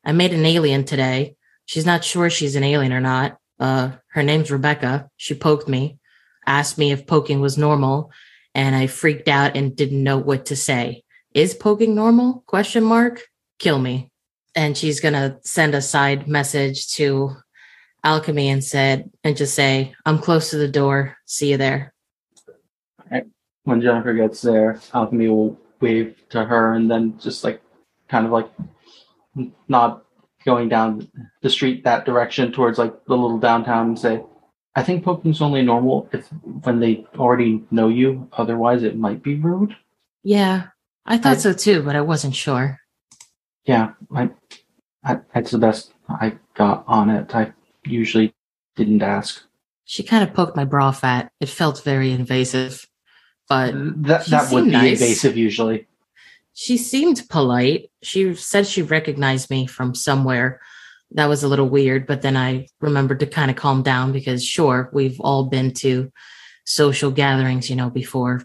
[0.05, 3.37] "I made an alien today." She's not sure she's an alien or not.
[3.59, 5.09] Uh, her name's Rebecca.
[5.17, 5.99] She poked me,
[6.45, 8.11] asked me if poking was normal,
[8.55, 11.03] and I freaked out and didn't know what to say.
[11.33, 12.43] Is poking normal?
[12.47, 13.21] Question mark.
[13.59, 14.11] Kill me
[14.55, 17.31] and she's gonna send a side message to
[18.03, 21.93] alchemy and said and just say i'm close to the door see you there
[23.63, 27.61] When Jennifer gets there, Alchemy will wave to her, and then just like
[28.09, 28.49] kind of like
[29.67, 30.03] not
[30.45, 31.07] going down
[31.43, 34.23] the street that direction towards like the little downtown and say,
[34.75, 36.27] "I think poking's only normal if
[36.63, 38.27] when they already know you.
[38.33, 39.75] Otherwise, it might be rude."
[40.23, 40.67] yeah
[41.05, 42.79] i thought I- so too but i wasn't sure
[43.65, 44.29] Yeah, I,
[45.03, 47.33] I, that's the best I got on it.
[47.35, 47.53] I
[47.85, 48.33] usually
[48.75, 49.41] didn't ask.
[49.85, 52.85] she kind of poked my bra fat it felt very invasive
[53.47, 53.71] but
[54.07, 55.01] that that would be nice.
[55.01, 55.87] invasive usually.
[56.53, 60.59] she seemed polite she said she recognized me from somewhere
[61.11, 64.43] that was a little weird but then i remembered to kind of calm down because
[64.45, 66.11] sure we've all been to
[66.65, 68.41] social gatherings you know before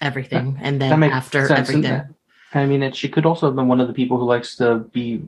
[0.00, 1.70] everything and then after sense.
[1.70, 2.14] Everything
[2.54, 4.78] I mean, it, she could also have been one of the people who likes to
[4.92, 5.22] be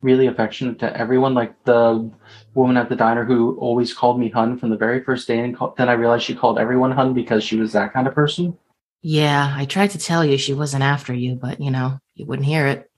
[0.00, 2.10] really affectionate to everyone, like the
[2.54, 5.56] woman at the diner who always called me Hun from the very first day, and
[5.56, 8.58] call, then I realized she called everyone Hun because she was that kind of person.
[9.00, 12.46] Yeah, I tried to tell you she wasn't after you, but you know, you wouldn't
[12.46, 12.90] hear it.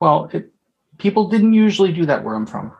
[0.00, 0.52] Well, it,
[0.98, 2.72] people didn't usually do that where I'm from.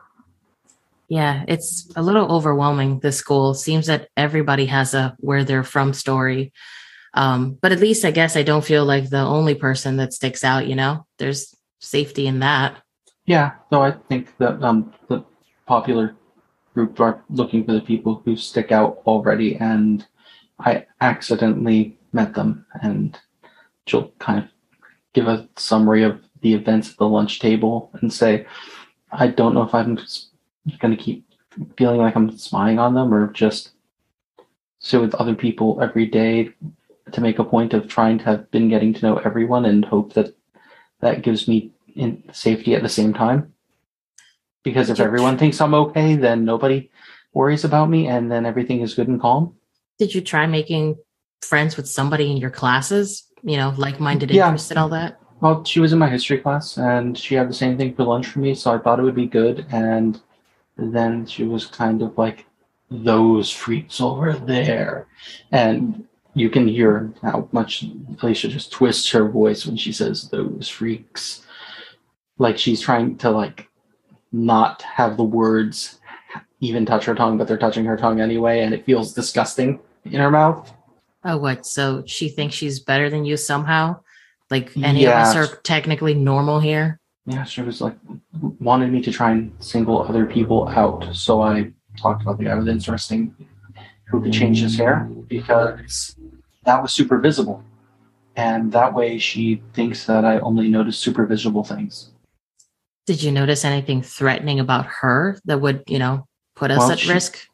[1.09, 2.99] Yeah, it's a little overwhelming.
[2.99, 6.51] This school seems that everybody has a where they're from story.
[7.17, 10.43] Um, but at least I guess I don't feel like the only person that sticks
[10.43, 11.07] out, you know?
[11.17, 12.77] There's safety in that.
[13.25, 15.25] Yeah, So I think that um, the
[15.65, 16.15] popular
[16.75, 20.05] group are looking for the people who stick out already, and
[20.59, 23.19] I accidentally met them, and
[23.87, 24.49] she'll kind of
[25.13, 28.45] give a summary of the events at the lunch table and say,
[29.11, 29.95] I don't know if I'm
[30.79, 31.25] going to keep
[31.77, 33.71] feeling like I'm spying on them or just
[34.79, 36.53] sit with other people every day
[37.11, 40.13] to make a point of trying to have been getting to know everyone and hope
[40.13, 40.35] that
[40.99, 43.53] that gives me in safety at the same time.
[44.63, 46.89] Because if everyone thinks I'm okay, then nobody
[47.33, 49.55] worries about me and then everything is good and calm.
[49.99, 50.97] Did you try making
[51.41, 53.27] friends with somebody in your classes?
[53.43, 54.47] You know, like minded Yeah.
[54.47, 55.19] interests and all that?
[55.39, 58.27] Well, she was in my history class and she had the same thing for lunch
[58.27, 59.65] for me, so I thought it would be good.
[59.71, 60.19] And
[60.75, 62.45] then she was kind of like,
[62.89, 65.07] those freaks over there.
[65.51, 66.06] And
[66.37, 67.85] you can hear how much
[68.21, 71.45] Alicia just twists her voice when she says those freaks.
[72.37, 73.69] Like she's trying to like
[74.31, 75.99] not have the words
[76.59, 80.19] even touch her tongue, but they're touching her tongue anyway, and it feels disgusting in
[80.19, 80.71] her mouth.
[81.23, 81.65] Oh, what?
[81.65, 83.99] So she thinks she's better than you somehow?
[84.49, 86.99] Like any of us are technically normal here?
[87.25, 87.95] Yeah, she was like
[88.59, 91.15] wanted me to try and single other people out.
[91.15, 93.35] So I talked about the guy with interesting
[94.09, 96.15] who could change his hair because
[96.65, 97.63] that was super visible.
[98.35, 102.11] And that way she thinks that I only notice super visible things.
[103.05, 106.99] Did you notice anything threatening about her that would, you know, put us Well, at
[106.99, 107.47] she- risk?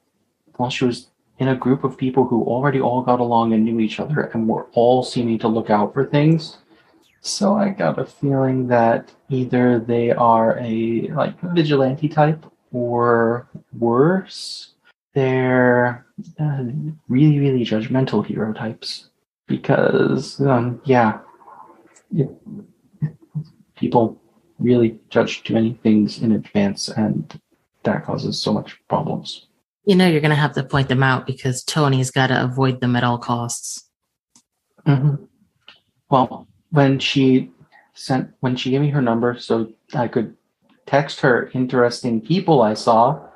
[0.58, 1.08] While she was
[1.40, 4.48] in a group of people who already all got along and knew each other and
[4.48, 6.58] were all seeming to look out for things.
[7.22, 13.48] So I got a feeling that either they are a like vigilante type or
[13.80, 14.74] worse,
[15.14, 16.03] they're
[16.40, 16.64] uh,
[17.08, 19.10] really, really judgmental hero types.
[19.48, 21.20] Because, um, yeah,
[22.16, 22.30] it,
[23.76, 24.22] people
[24.60, 27.40] really judge too many things in advance, and
[27.84, 29.48] that causes so much problems.
[29.86, 32.80] You know, you're going to have to point them out because Tony's got to avoid
[32.80, 33.90] them at all costs.
[34.88, 35.26] Mm-hmm.
[36.10, 37.52] Well, when she
[37.94, 40.36] sent when she gave me her number so I could
[40.86, 43.28] text her interesting people I saw,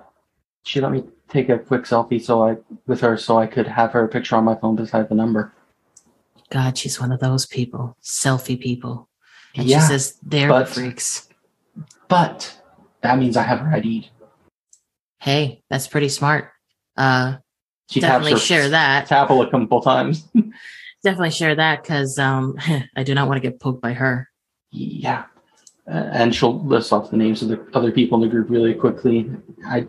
[0.63, 3.91] she let me take a quick selfie so I with her so I could have
[3.91, 5.53] her picture on my phone beside the number.
[6.49, 9.09] God, she's one of those people, selfie people.
[9.55, 11.27] And yeah, she says they're but- freaks.
[12.07, 12.57] but
[13.01, 14.09] that means I have her ID'd.
[15.19, 16.51] Hey, that's pretty smart.
[16.95, 17.37] Uh,
[17.89, 19.07] She definitely her share that.
[19.07, 20.27] Tapple a couple times.
[21.03, 22.57] Definitely share that because um,
[22.95, 24.27] I do not want to get poked by her.
[24.71, 25.25] Yeah.
[25.87, 28.73] Uh, and she'll list off the names of the other people in the group really
[28.73, 29.29] quickly.
[29.65, 29.87] I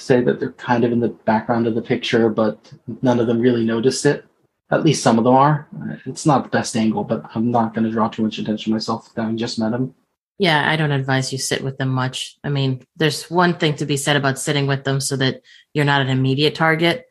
[0.00, 3.40] say that they're kind of in the background of the picture, but none of them
[3.40, 4.24] really noticed it.
[4.70, 5.68] At least some of them are.
[6.06, 9.10] It's not the best angle, but I'm not going to draw too much attention myself
[9.16, 9.94] having just met them.
[10.38, 12.38] Yeah, I don't advise you sit with them much.
[12.42, 15.42] I mean, there's one thing to be said about sitting with them so that
[15.74, 17.06] you're not an immediate target,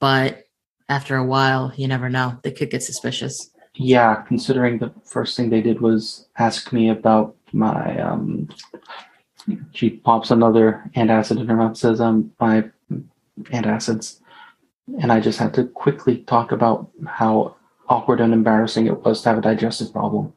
[0.00, 0.44] but
[0.88, 2.40] after a while, you never know.
[2.42, 3.50] They could get suspicious.
[3.74, 8.48] Yeah, considering the first thing they did was ask me about my um
[9.72, 12.64] she pops another antacid in her mouth says um my
[13.44, 14.20] antacids
[15.00, 17.56] and I just had to quickly talk about how
[17.88, 20.32] awkward and embarrassing it was to have a digestive problem.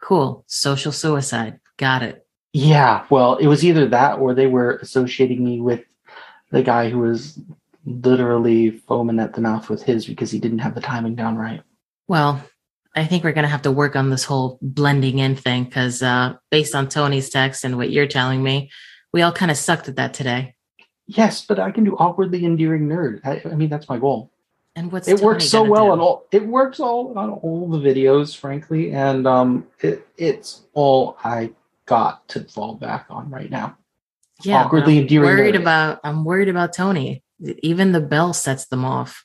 [0.00, 0.44] Cool.
[0.46, 1.60] Social suicide.
[1.76, 2.26] Got it.
[2.52, 5.84] Yeah, well, it was either that or they were associating me with
[6.50, 7.38] the guy who was
[7.86, 11.62] literally foaming at the mouth with his because he didn't have the timing down right.
[12.08, 12.42] Well,
[12.94, 16.02] I think we're going to have to work on this whole blending in thing because,
[16.02, 18.70] uh, based on Tony's text and what you're telling me,
[19.12, 20.54] we all kind of sucked at that today.
[21.06, 23.20] Yes, but I can do awkwardly endearing nerd.
[23.24, 24.30] I, I mean, that's my goal.
[24.76, 25.92] And what's it Tony works so well do?
[25.92, 26.26] on all.
[26.30, 31.50] It works all on all the videos, frankly, and um, it, it's all I
[31.86, 33.76] got to fall back on right now.
[34.44, 35.62] yeah, awkwardly I'm endearing Worried nerd.
[35.62, 36.00] about.
[36.04, 37.24] I'm worried about Tony.
[37.62, 39.24] Even the bell sets them off,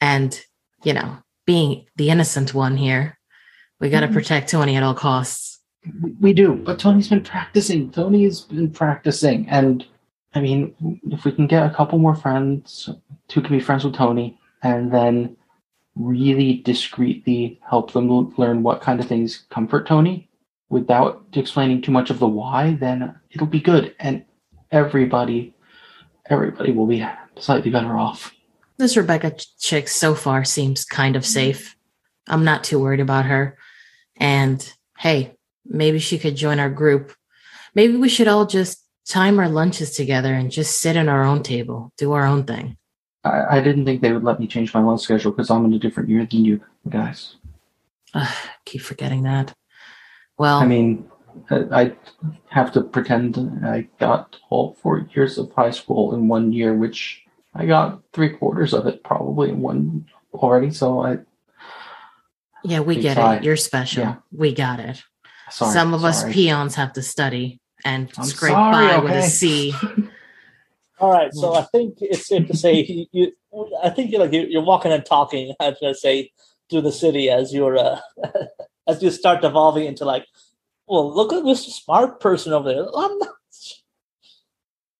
[0.00, 0.40] and
[0.82, 3.16] you know, being the innocent one here,
[3.80, 4.12] we got to Mhm.
[4.12, 5.60] protect Tony at all costs.
[6.02, 7.90] We- We do, but Tony's been practicing.
[7.90, 9.86] Tony's been practicing, and
[10.34, 10.74] I mean,
[11.10, 12.90] if we can get a couple more friends
[13.32, 15.36] who can be friends with Tony, and then
[15.96, 18.06] really discreetly help them
[18.36, 20.28] learn what kind of things comfort Tony
[20.68, 24.22] without explaining too much of the why, then it'll be good, and
[24.70, 25.54] everybody,
[26.26, 27.02] everybody will be
[27.38, 28.34] slightly better off.
[28.78, 31.32] This Rebecca chick so far seems kind of mm-hmm.
[31.32, 31.76] safe.
[32.28, 33.58] I'm not too worried about her.
[34.16, 37.14] And hey, maybe she could join our group.
[37.74, 41.42] Maybe we should all just time our lunches together and just sit at our own
[41.42, 42.76] table, do our own thing.
[43.24, 45.74] I, I didn't think they would let me change my lunch schedule because I'm in
[45.74, 47.36] a different year than you guys.
[48.14, 49.54] Ugh, keep forgetting that.
[50.38, 51.08] Well, I mean,
[51.50, 51.92] I I
[52.50, 57.24] have to pretend I got all four years of high school in one year, which
[57.58, 60.70] I got three quarters of it probably in one already.
[60.70, 61.18] So I
[62.64, 63.36] yeah, we get sigh.
[63.36, 63.44] it.
[63.44, 64.02] You're special.
[64.04, 64.16] Yeah.
[64.32, 65.02] We got it.
[65.50, 65.72] sorry.
[65.72, 69.28] Some of us peons have to study and I'm scrape sorry, by with a okay?
[69.28, 69.74] C.
[71.00, 73.06] All right, so I think it's safe to say you.
[73.12, 73.32] you
[73.82, 75.54] I think you're like you- you're walking and talking.
[75.60, 76.32] I was gonna say
[76.70, 78.00] through the city as you're uh,
[78.88, 80.26] as you start evolving into like,
[80.88, 82.84] well, look at this smart person over there.
[82.96, 83.28] I'm not.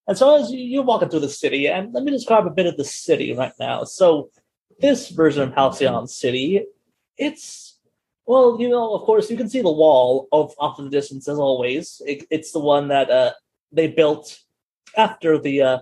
[0.09, 2.65] And so as you, you're walking through the city, and let me describe a bit
[2.65, 3.83] of the city right now.
[3.83, 4.31] So
[4.79, 6.65] this version of Halcyon City,
[7.15, 7.77] it's
[8.25, 11.27] well, you know, of course, you can see the wall of off in the distance
[11.27, 12.01] as always.
[12.07, 13.33] It, it's the one that uh,
[13.71, 14.39] they built
[14.97, 15.79] after the uh,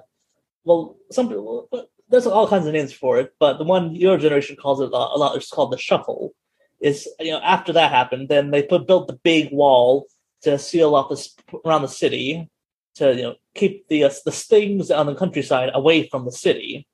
[0.66, 1.70] well, some people
[2.10, 4.92] there's all kinds of names for it, but the one your generation calls it a
[4.92, 6.34] lot, a lot it's called the shuffle.
[6.82, 10.08] Is you know after that happened, then they put built the big wall
[10.42, 12.50] to seal off this around the city
[12.98, 16.88] to you know keep the uh, the stings on the countryside away from the city.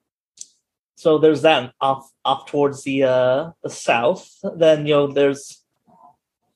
[0.95, 4.29] So there's that off off towards the uh the south.
[4.55, 5.63] Then you know there's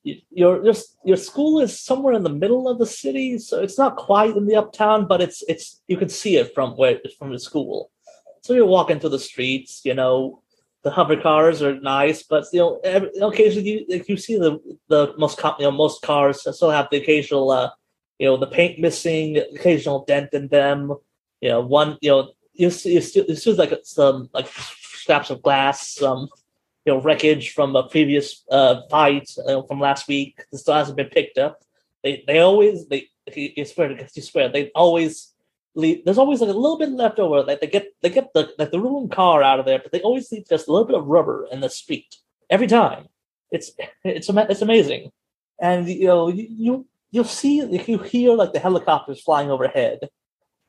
[0.03, 3.97] your your your school is somewhere in the middle of the city, so it's not
[3.97, 7.39] quite in the uptown, but it's it's you can see it from where from the
[7.39, 7.91] school.
[8.41, 10.41] So you're walking through the streets, you know,
[10.83, 14.59] the hover cars are nice, but you know, every, occasionally you like, you see the
[14.87, 17.69] the most you know most cars still have the occasional uh
[18.19, 20.93] you know the paint missing, occasional dent in them.
[21.41, 25.41] You know, one you know you see still you see like some like scraps of
[25.41, 26.29] glass, some
[26.85, 30.43] you know wreckage from a previous uh fight know, from last week.
[30.51, 31.63] This still hasn't been picked up.
[32.03, 35.33] They they always they you swear you swear they always
[35.75, 36.03] leave.
[36.03, 37.43] There's always like a little bit left over.
[37.43, 40.01] Like they get they get the like the ruined car out of there, but they
[40.01, 42.15] always leave just a little bit of rubber in the street
[42.49, 43.07] every time.
[43.51, 43.71] It's
[44.03, 45.11] it's it's amazing,
[45.61, 46.85] and you know you, you
[47.17, 50.09] you'll see if you hear like the helicopters flying overhead,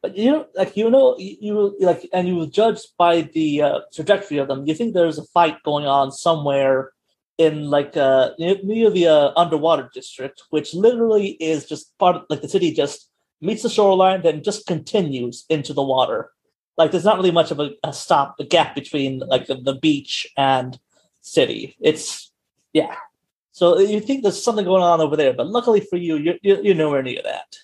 [0.03, 3.63] but you know like you know you, you like and you will judge by the
[3.63, 4.67] uh, trajectory of them.
[4.67, 6.93] You think there's a fight going on somewhere
[7.37, 12.23] in like uh near, near the uh, underwater district, which literally is just part of
[12.31, 13.11] like the city just
[13.43, 16.31] meets the shoreline, then just continues into the water.
[16.79, 19.75] Like there's not really much of a, a stop, a gap between like the, the
[19.75, 20.79] beach and
[21.21, 21.77] city.
[21.81, 22.33] It's
[22.73, 22.95] yeah.
[23.59, 26.61] So you think there's something going on over there, but luckily for you, you're you're,
[26.63, 27.57] you're nowhere near that.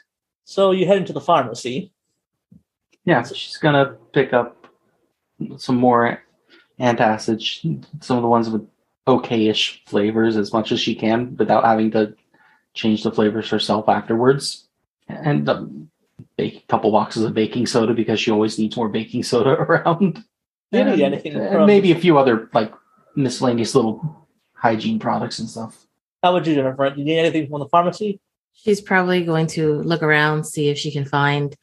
[0.45, 1.93] So you head into the pharmacy.
[3.05, 4.67] Yeah, so she's gonna pick up
[5.57, 6.21] some more
[6.81, 7.41] antacid,
[8.01, 8.67] some of the ones with
[9.07, 12.17] okay-ish flavors as much as she can without having to
[12.73, 14.67] change the flavors herself afterwards.
[15.09, 15.91] And um,
[16.37, 20.25] bake a couple boxes of baking soda because she always needs more baking soda around.
[20.73, 22.75] Maybe and, anything and from- maybe a few other like
[23.15, 25.84] miscellaneous little hygiene products and stuff.
[26.25, 26.89] How would you, Jennifer?
[26.89, 28.19] Do you need anything from the pharmacy?
[28.55, 31.55] She's probably going to look around, see if she can find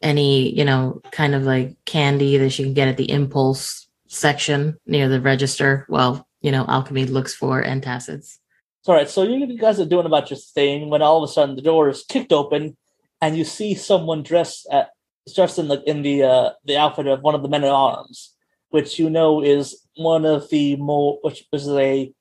[0.00, 4.78] any, you know, kind of like candy that she can get at the impulse section
[4.86, 5.84] near the register.
[5.88, 8.38] Well, you know, alchemy looks for antacids.
[8.86, 11.56] All right, so you guys are doing about your thing when all of a sudden
[11.56, 12.76] the door is kicked open
[13.20, 14.90] and you see someone dressed at
[15.34, 18.36] dressed in the in the uh, the outfit of one of the men at arms,
[18.70, 22.12] which you know is one of the more which is a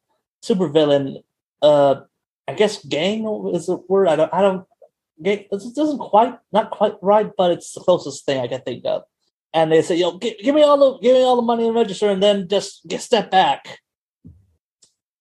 [0.43, 1.21] supervillain.
[1.61, 2.01] Uh,
[2.47, 4.07] I guess gang is a word.
[4.07, 4.33] I don't.
[4.33, 4.65] I don't.
[5.21, 8.85] Gang, this doesn't quite not quite right, but it's the closest thing I can think
[8.85, 9.03] of.
[9.53, 11.75] And they say, "Yo, give, give me all the give me all the money and
[11.75, 13.79] register, and then just get step back."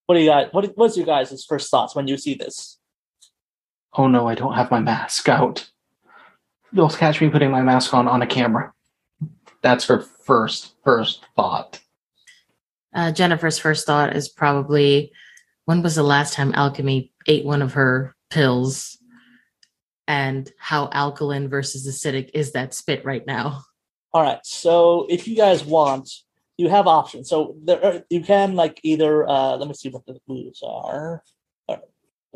[0.05, 0.47] What do you guys?
[0.51, 2.79] What what's your guys' first thoughts when you see this?
[3.93, 5.69] Oh no, I don't have my mask out.
[6.71, 8.73] You'll catch me putting my mask on on a camera.
[9.61, 11.81] That's her first first thought.
[12.93, 15.11] Uh, Jennifer's first thought is probably
[15.67, 18.97] when was the last time alchemy ate one of her pills
[20.07, 23.63] and how alkaline versus acidic is that spit right now?
[24.13, 24.39] All right.
[24.43, 26.09] So if you guys want,
[26.55, 27.27] you have options.
[27.27, 31.21] So there are, you can like either uh let me see what the moves are.
[31.69, 31.81] Right.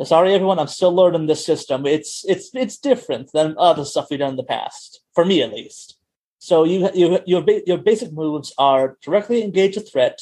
[0.04, 1.86] Sorry everyone, I'm still learning this system.
[1.86, 5.04] It's it's it's different than other stuff we've done in the past.
[5.16, 5.98] For me at least.
[6.40, 10.20] So you you your your basic moves are directly engage a threat,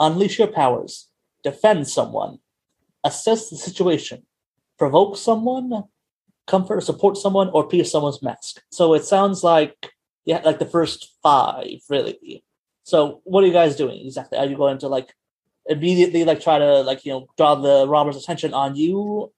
[0.00, 1.10] unleash your powers,
[1.44, 2.38] defend someone,
[3.06, 4.24] assess the situation,
[4.78, 5.84] provoke someone,
[6.46, 8.62] comfort or support someone, or pierce someone's mask.
[8.70, 9.92] So it sounds like
[10.26, 12.44] yeah, like the first five, really.
[12.82, 14.38] So what are you guys doing exactly?
[14.38, 15.14] Are you going to like
[15.66, 19.32] immediately like try to like you know draw the robbers' attention on you,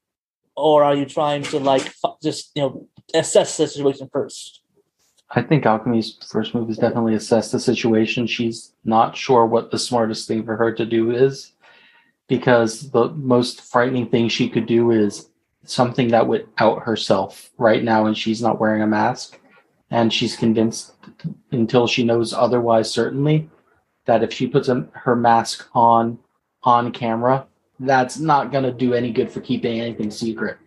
[0.57, 4.63] or are you trying to like f- just you know assess the situation first?
[5.31, 8.27] I think Alchemy's first move is definitely assess the situation.
[8.27, 11.53] She's not sure what the smartest thing for her to do is
[12.29, 15.31] because the most frightening thing she could do is
[15.65, 19.41] something that would out herself right now and she's not wearing a mask
[19.91, 20.93] and she's convinced
[21.53, 23.49] until she knows otherwise certainly
[24.07, 26.19] that if she puts a, her mask on
[26.63, 27.47] on camera
[27.81, 30.59] that's not going to do any good for keeping anything secret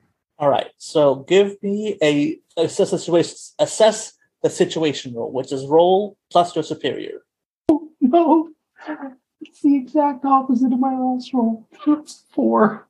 [0.41, 0.72] All right.
[0.80, 3.36] So give me a assess the situation.
[3.59, 7.20] Assess the situation roll, which is roll plus your superior.
[8.01, 8.49] no
[9.42, 11.68] it's the exact opposite of my last roll
[12.34, 12.88] four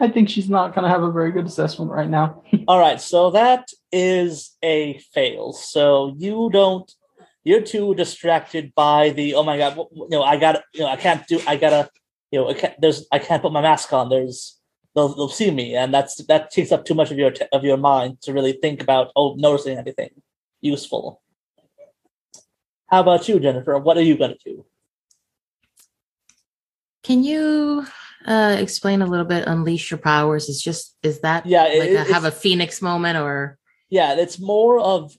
[0.00, 3.00] i think she's not going to have a very good assessment right now All right.
[3.00, 5.52] So that is a fail.
[5.54, 6.92] So you don't.
[7.44, 9.78] You're too distracted by the oh my god.
[9.90, 11.40] You know I got You know I can't do.
[11.46, 11.88] I gotta.
[12.30, 13.06] You know I can't, there's.
[13.10, 14.10] I can't put my mask on.
[14.10, 14.56] There's.
[14.94, 17.76] They'll, they'll see me, and that's that takes up too much of your of your
[17.76, 20.10] mind to really think about oh noticing anything
[20.60, 21.22] useful.
[22.88, 23.78] How about you, Jennifer?
[23.78, 24.66] What are you gonna do?
[27.08, 27.86] Can you
[28.26, 29.48] uh, explain a little bit?
[29.48, 30.50] Unleash your powers.
[30.50, 33.56] Is just is that Yeah, it- like a, have a phoenix moment or
[33.88, 35.16] Yeah, it's more of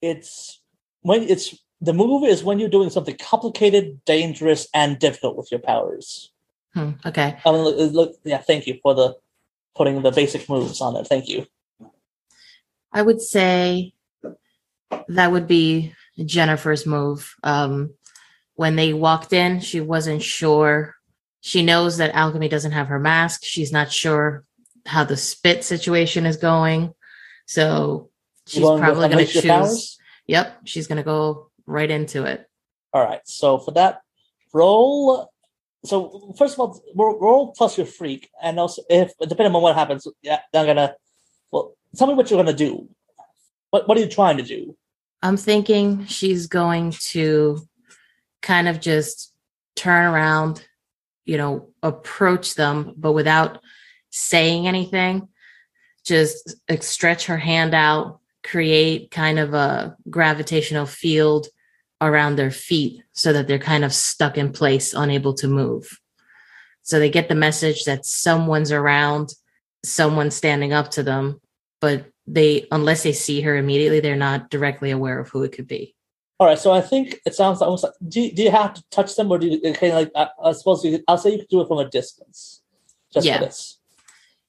[0.00, 0.62] it's
[1.00, 5.58] when it's the move is when you're doing something complicated, dangerous, and difficult with your
[5.58, 6.30] powers.
[6.72, 7.36] Hmm, okay.
[7.44, 9.16] I mean, look, look, yeah, thank you for the
[9.74, 11.08] putting the basic moves on it.
[11.08, 11.46] Thank you.
[12.92, 13.92] I would say
[15.08, 15.94] that would be
[16.24, 17.34] Jennifer's move.
[17.42, 17.94] Um,
[18.62, 20.94] when they walked in, she wasn't sure.
[21.40, 23.40] She knows that Alchemy doesn't have her mask.
[23.42, 24.44] She's not sure
[24.86, 26.94] how the spit situation is going.
[27.44, 28.10] So
[28.46, 29.44] she's probably going to choose.
[29.44, 29.98] powers?
[30.28, 32.48] Yep, she's going to go right into it.
[32.92, 33.20] All right.
[33.24, 34.02] So for that,
[34.54, 35.32] roll.
[35.84, 39.74] So first of all, ro- roll plus your freak, and also if depending on what
[39.74, 40.94] happens, yeah, I'm gonna.
[41.50, 42.88] Well, tell me what you're gonna do.
[43.70, 44.76] What What are you trying to do?
[45.20, 47.66] I'm thinking she's going to
[48.42, 49.32] kind of just
[49.76, 50.66] turn around,
[51.24, 53.60] you know, approach them, but without
[54.10, 55.28] saying anything.
[56.04, 61.46] Just stretch her hand out, create kind of a gravitational field
[62.00, 65.98] around their feet so that they're kind of stuck in place, unable to move.
[66.82, 69.32] So they get the message that someone's around,
[69.84, 71.40] someone's standing up to them,
[71.80, 75.66] but they unless they see her immediately they're not directly aware of who it could
[75.66, 75.92] be
[76.40, 78.82] All right, so I think it sounds almost like do you, do you have to
[78.90, 81.30] touch them or do you kind of like I, I suppose you could, I'll say
[81.32, 82.62] you could do it from a distance,
[83.12, 83.38] just Yeah.
[83.38, 83.78] for this.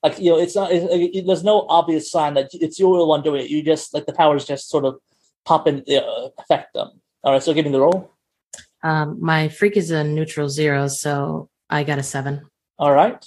[0.02, 0.72] Like you know, it's not.
[0.72, 0.82] It,
[1.14, 3.50] it- there's no obvious sign that it's you're the one doing it.
[3.50, 4.96] You just like the powers just sort of
[5.44, 6.90] pop in, uh, affect them.
[7.22, 8.10] All right, so give me the roll.
[8.82, 12.34] um my freak is a neutral zero so i got a seven
[12.78, 13.24] All right,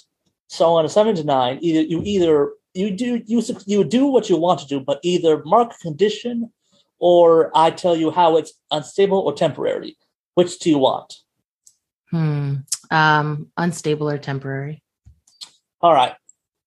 [0.48, 4.28] so on a seven to nine, either you either you do you you do what
[4.30, 6.52] you want to do, but either mark a condition,
[6.98, 9.96] or I tell you how it's unstable or temporary.
[10.34, 11.14] Which do you want?
[12.10, 12.54] hmm
[12.90, 14.82] um unstable or temporary
[15.80, 16.14] All right.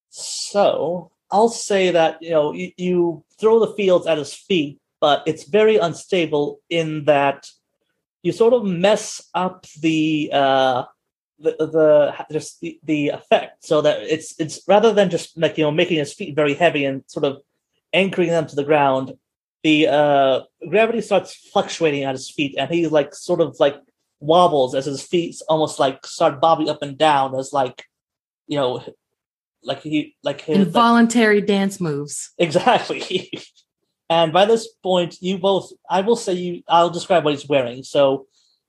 [0.09, 5.23] So I'll say that you know you, you throw the fields at his feet, but
[5.25, 7.47] it's very unstable in that
[8.23, 10.83] you sort of mess up the uh
[11.39, 15.63] the the just the, the effect so that it's it's rather than just like you
[15.63, 17.41] know making his feet very heavy and sort of
[17.93, 19.13] anchoring them to the ground
[19.63, 23.75] the uh gravity starts fluctuating at his feet and he like sort of like
[24.19, 27.85] wobbles as his feet almost like start bobbing up and down as like
[28.47, 28.83] you know
[29.63, 33.31] like he like his like- involuntary dance moves Exactly.
[34.09, 37.83] and by this point, you both, I will say you, I'll describe what he's wearing.
[37.83, 38.27] So,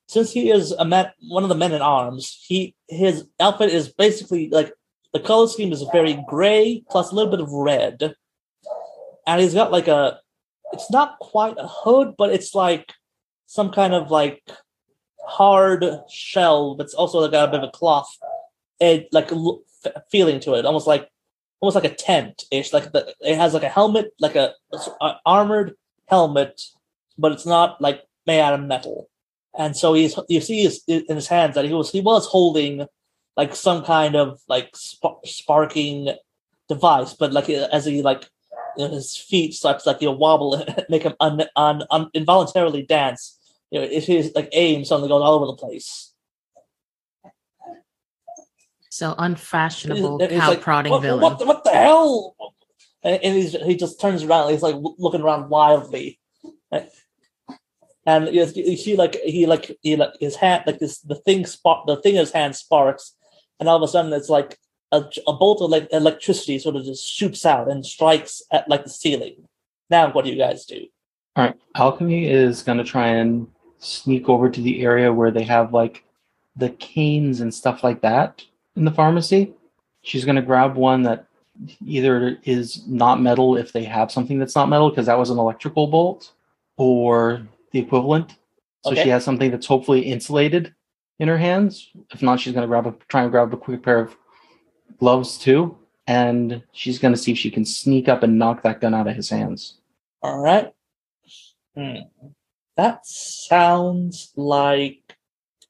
[0.09, 3.89] since he is a man, one of the men in arms, he his outfit is
[3.89, 4.73] basically like
[5.13, 8.15] the color scheme is very gray plus a little bit of red,
[9.27, 10.21] and he's got like a,
[10.73, 12.93] it's not quite a hood, but it's like
[13.47, 14.43] some kind of like
[15.25, 18.19] hard shell, it's also got a bit of a cloth,
[18.81, 19.31] ed, like
[20.11, 21.09] feeling to it, almost like
[21.61, 22.73] almost like a tent ish.
[22.73, 24.53] Like the, it has like a helmet, like a,
[25.01, 25.75] a armored
[26.09, 26.61] helmet,
[27.19, 29.09] but it's not like made out of metal.
[29.57, 32.87] And so he's you see his, in his hands that he was he was holding
[33.37, 36.11] like some kind of like sp- sparking
[36.69, 38.29] device, but like as he like
[38.77, 42.83] you know, his feet starts like you know, wobble, make him un, un, un, involuntarily
[42.83, 43.39] dance.
[43.71, 46.09] You know, if his like aim suddenly goes all over the place.
[48.91, 52.37] so unfashionable And cow like, prodding what, villain What, the- what the hell?
[53.03, 54.51] And, and he's, he just turns around.
[54.51, 56.21] He's like looking around wildly.
[58.07, 61.47] and you, you see like he like he like his hand like this the thing
[61.47, 63.17] spark the thing in his hand sparks,
[63.59, 64.59] and all of a sudden it's like
[64.93, 68.85] a, a bolt of like electricity sort of just shoots out and strikes at like
[68.85, 69.49] the ceiling.
[69.91, 70.87] Now what do you guys do?
[71.35, 75.73] All right, alchemy is gonna try and sneak over to the area where they have
[75.73, 76.05] like
[76.57, 78.45] the canes and stuff like that
[78.77, 79.55] in the pharmacy.
[80.03, 81.27] She's gonna grab one that
[81.85, 85.39] either is not metal if they have something that's not metal because that was an
[85.39, 86.33] electrical bolt,
[86.77, 88.37] or the equivalent.
[88.85, 89.05] So Okay.
[89.05, 90.75] she has something that's hopefully insulated
[91.19, 91.91] in her hands.
[92.11, 94.17] If not, she's gonna grab a try and grab a quick pair of
[94.99, 95.77] gloves too,
[96.07, 99.17] and she's gonna see if she can sneak up and knock that gun out of
[99.17, 99.79] his hands.
[100.23, 100.73] All right.
[101.77, 101.97] Hmm.
[102.77, 105.17] That sounds like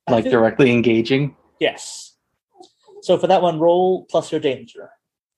[0.09, 1.37] Like think- directly engaging.
[1.61, 2.17] Yes.
[3.03, 4.91] So for that one, roll plus your danger.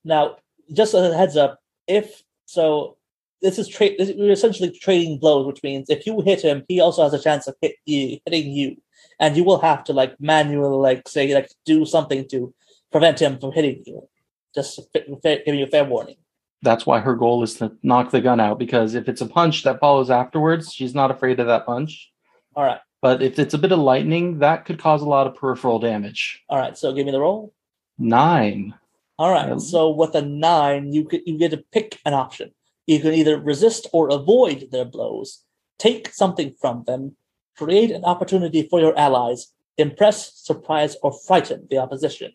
[0.04, 0.36] Now,
[0.72, 2.96] just as a heads up, if so,
[3.40, 3.96] this is trade.
[3.98, 7.46] We're essentially trading blows, which means if you hit him, he also has a chance
[7.46, 8.76] of hit you, hitting you,
[9.20, 12.54] and you will have to like manually, like say, like do something to
[12.94, 14.08] prevent him from hitting you.
[14.54, 16.14] Just giving you a fair warning.
[16.62, 19.64] That's why her goal is to knock the gun out because if it's a punch
[19.64, 22.12] that follows afterwards, she's not afraid of that punch.
[22.54, 25.34] All right, But if it's a bit of lightning, that could cause a lot of
[25.34, 26.40] peripheral damage.
[26.48, 26.78] all right.
[26.78, 27.52] So give me the roll.
[27.98, 28.74] Nine.
[29.18, 29.50] All right.
[29.50, 32.52] Um, so with a nine, you could you get to pick an option.
[32.86, 35.42] You can either resist or avoid their blows,
[35.80, 37.16] take something from them,
[37.58, 40.18] create an opportunity for your allies, impress,
[40.48, 42.30] surprise, or frighten the opposition.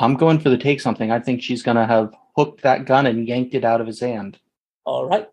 [0.00, 1.10] I'm going for the take something.
[1.10, 4.00] I think she's going to have hooked that gun and yanked it out of his
[4.00, 4.38] hand.
[4.84, 5.28] All right.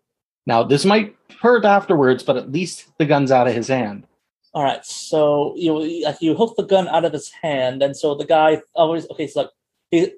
[0.46, 4.06] Now, this might hurt afterwards, but at least the gun's out of his hand.
[4.54, 4.84] All right.
[4.84, 8.62] So you like you hook the gun out of his hand, and so the guy
[8.74, 9.26] always okay.
[9.26, 9.50] So like
[9.90, 10.10] his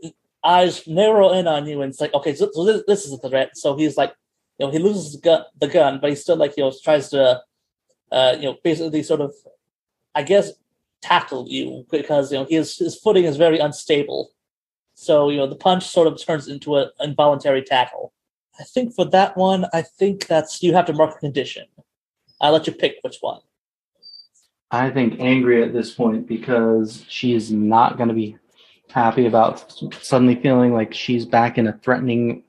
[0.45, 3.29] eyes narrow in on you, and it's like okay, so, so this, this is the
[3.29, 3.57] threat.
[3.57, 4.15] So he's like,
[4.59, 7.11] you know, he loses the gun, the gun, but he still like you know tries
[7.11, 7.43] to,
[8.13, 9.35] uh, you know, basically sort of,
[10.15, 10.53] I guess,
[11.03, 14.31] tackle you because you know his his footing is very unstable.
[15.01, 18.13] So you know the punch sort of turns into an involuntary tackle.
[18.61, 21.65] I think for that one, I think that's you have to mark a condition.
[22.39, 23.41] I'll let you pick which one.
[24.71, 28.37] I think angry at this point because she is not going to be
[28.91, 29.73] happy about
[30.03, 32.45] suddenly feeling like she's back in a threatening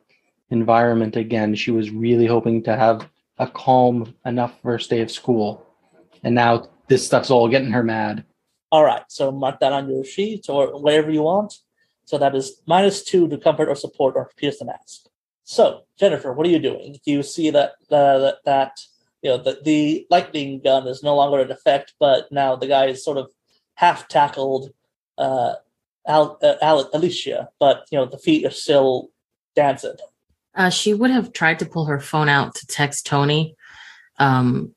[0.50, 1.56] environment again.
[1.56, 5.66] She was really hoping to have a calm enough first day of school.
[6.26, 8.26] And now this stuff's all getting her mad.
[8.74, 11.54] All right, so mark that on your sheet or wherever you want.
[12.06, 15.08] So that is minus two to comfort or support or pierce the mask.
[15.44, 16.98] So Jennifer, what are you doing?
[17.06, 18.78] Do you see that uh, that, that
[19.22, 22.88] you know the, the lightning gun is no longer in effect, but now the guy
[22.88, 23.30] is sort of
[23.76, 24.72] half tackled
[25.18, 25.54] uh,
[26.08, 29.10] Al, uh, Al, Alicia, but you know the feet are still
[29.56, 29.96] dancing.
[30.56, 33.56] Uh, she would have tried to pull her phone out to text Tony,
[34.20, 34.74] um,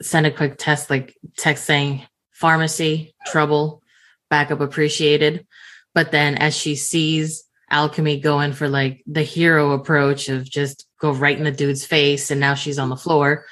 [0.00, 3.82] send a quick text like text saying pharmacy trouble,
[4.30, 5.46] backup appreciated.
[5.94, 11.10] But then as she sees Alchemy going for like the hero approach of just go
[11.12, 13.46] right in the dude's face, and now she's on the floor,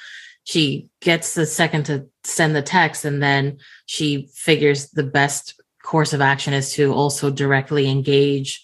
[0.45, 6.13] she gets the second to send the text, and then she figures the best course
[6.13, 8.63] of action is to also directly engage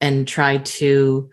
[0.00, 1.30] and try to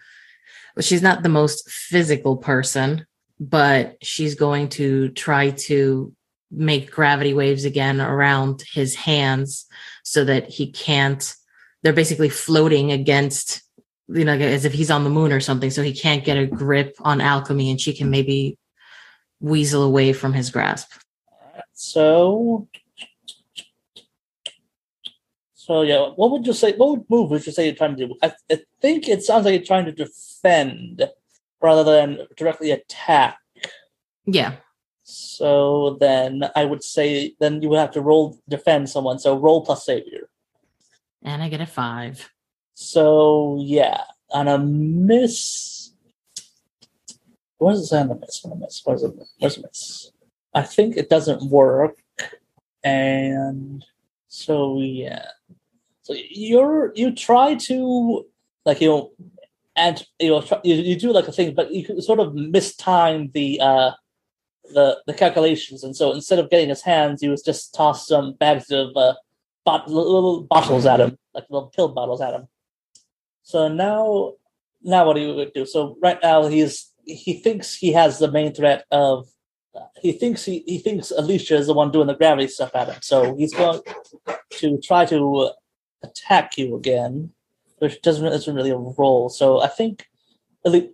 [0.75, 3.05] well, she's not the most physical person,
[3.39, 6.13] but she's going to try to
[6.51, 9.65] make gravity waves again around his hands
[10.03, 11.33] so that he can't
[11.87, 13.61] they're basically floating against
[14.09, 16.45] you know as if he's on the moon or something so he can't get a
[16.45, 18.57] grip on alchemy and she can maybe
[19.39, 20.91] weasel away from his grasp
[21.71, 22.67] So,
[25.53, 26.73] so yeah, what would you say?
[26.73, 28.15] What would move would you say you're trying to do?
[28.21, 31.07] I, I think it sounds like you're trying to defend
[31.61, 33.37] rather than directly attack.
[34.25, 34.55] yeah
[35.03, 39.19] So then I would say then you would have to roll defend someone.
[39.19, 40.27] So roll plus savior.
[41.27, 42.29] And i get a five
[42.79, 45.91] So yeah, on a miss.
[47.57, 48.45] What does it say on the miss?
[48.45, 49.15] On a miss, what is it?
[49.39, 50.11] Where's a miss?
[50.53, 51.97] I think it doesn't work,
[52.83, 53.83] and
[54.27, 55.25] so yeah.
[56.03, 58.27] So you're you try to
[58.63, 59.11] like you know,
[59.75, 63.33] and you know try, you, you do like a thing, but you sort of mistime
[63.33, 63.91] the uh
[64.75, 68.33] the the calculations, and so instead of getting his hands, you was just toss some
[68.33, 69.15] bags of uh,
[69.67, 72.47] bot- little bottles at him, like little pill bottles at him.
[73.43, 74.33] So now,
[74.81, 75.65] now what do you do?
[75.65, 79.27] So right now he's he thinks he has the main threat of
[80.01, 83.01] he thinks he, he thinks Alicia is the one doing the gravity stuff at him.
[83.01, 83.81] So he's going
[84.51, 85.51] to try to
[86.03, 87.31] attack you again,
[87.79, 89.29] which doesn't isn't really a roll.
[89.29, 90.07] So I think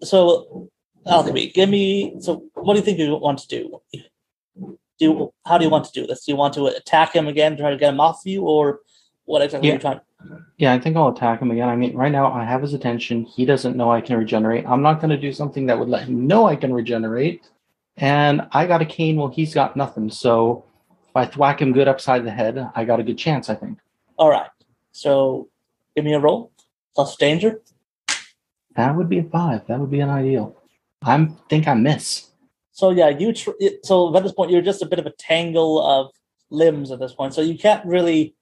[0.03, 0.69] so.
[1.05, 2.15] Alchemy, give me.
[2.21, 3.81] So what do you think you want to do?
[4.99, 6.25] Do you, how do you want to do this?
[6.25, 8.79] Do you want to attack him again, try to get him off you, or
[9.25, 9.73] what exactly Yeah.
[9.73, 9.99] are you trying?
[10.57, 11.67] Yeah, I think I'll attack him again.
[11.67, 13.25] I mean, right now I have his attention.
[13.25, 14.65] He doesn't know I can regenerate.
[14.65, 17.49] I'm not going to do something that would let him know I can regenerate.
[17.97, 20.09] And I got a cane while he's got nothing.
[20.09, 20.63] So
[21.09, 23.79] if I thwack him good upside the head, I got a good chance, I think.
[24.17, 24.49] All right.
[24.93, 25.49] So
[25.95, 26.51] give me a roll
[26.95, 27.61] plus danger.
[28.75, 29.67] That would be a five.
[29.67, 30.55] That would be an ideal.
[31.03, 32.29] I think I miss.
[32.73, 33.51] So yeah, you tr-
[33.83, 36.11] so at this point you're just a bit of a tangle of
[36.49, 38.35] limbs at this point, so you can't really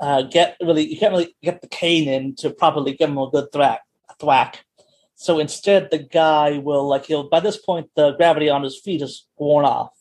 [0.00, 3.30] uh, get really you can't really get the cane in to properly give him a
[3.30, 3.80] good thwack.
[4.18, 4.64] Thwack.
[5.14, 9.02] So instead, the guy will like he'll by this point the gravity on his feet
[9.02, 9.92] is worn off.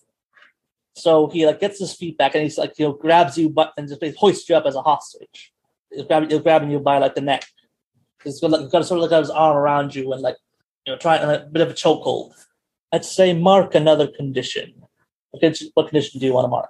[0.96, 3.90] So he like gets his feet back and he's like he'll grabs you but and
[3.90, 5.54] just hoists you up as a hostage.
[5.92, 7.46] He's grabbing, grabbing you by like the neck.
[8.24, 10.38] He's got, like, got sort of like his arm around you and like
[10.86, 12.32] you know trying a bit of a chokehold.
[12.92, 14.74] I'd say mark another condition.
[15.32, 16.70] What condition, what condition do you want to mark?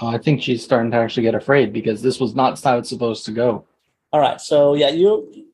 [0.00, 2.88] Uh, I think she's starting to actually get afraid because this was not how it's
[2.88, 3.66] supposed to go.
[4.12, 5.46] All right, so yeah, you.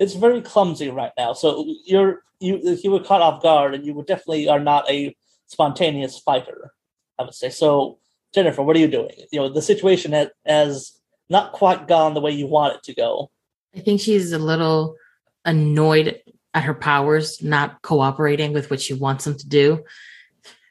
[0.00, 1.32] It's very clumsy right now.
[1.32, 5.14] So you're you you were caught off guard, and you would definitely are not a
[5.46, 6.72] spontaneous fighter.
[7.18, 7.98] I would say so.
[8.32, 9.14] Jennifer, what are you doing?
[9.30, 10.98] You know, the situation has, has
[11.30, 13.30] not quite gone the way you want it to go.
[13.76, 14.96] I think she's a little
[15.44, 16.20] annoyed
[16.54, 19.84] at her powers not cooperating with what she wants them to do.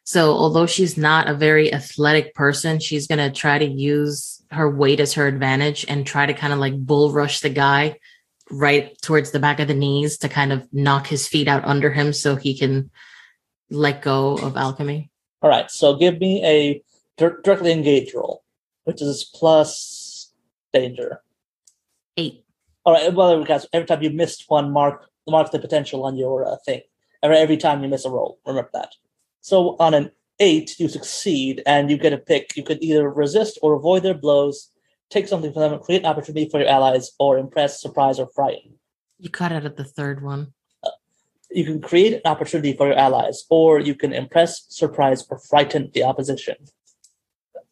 [0.06, 4.70] So, although she's not a very athletic person, she's going to try to use her
[4.70, 7.98] weight as her advantage and try to kind of like bull rush the guy
[8.52, 11.92] right towards the back of the knees to kind of knock his feet out under
[11.92, 12.90] him so he can
[13.70, 15.10] let go of alchemy.
[15.42, 16.84] All right, so give me a
[17.18, 18.44] directly engage roll,
[18.84, 20.32] which is plus
[20.74, 21.22] danger.
[22.18, 22.46] Eight.
[22.86, 23.14] All right.
[23.14, 26.82] Well, every time you missed one, mark mark the potential on your uh, thing.
[27.22, 28.94] Every time you miss a roll, remember that.
[29.42, 32.58] So on an eight, you succeed, and you get a pick.
[32.58, 34.72] You could either resist or avoid their blows,
[35.10, 38.74] take something from them, create an opportunity for your allies, or impress, surprise, or frighten.
[39.20, 40.54] You cut out at the third one.
[41.50, 45.92] You can create an opportunity for your allies, or you can impress, surprise, or frighten
[45.94, 46.56] the opposition.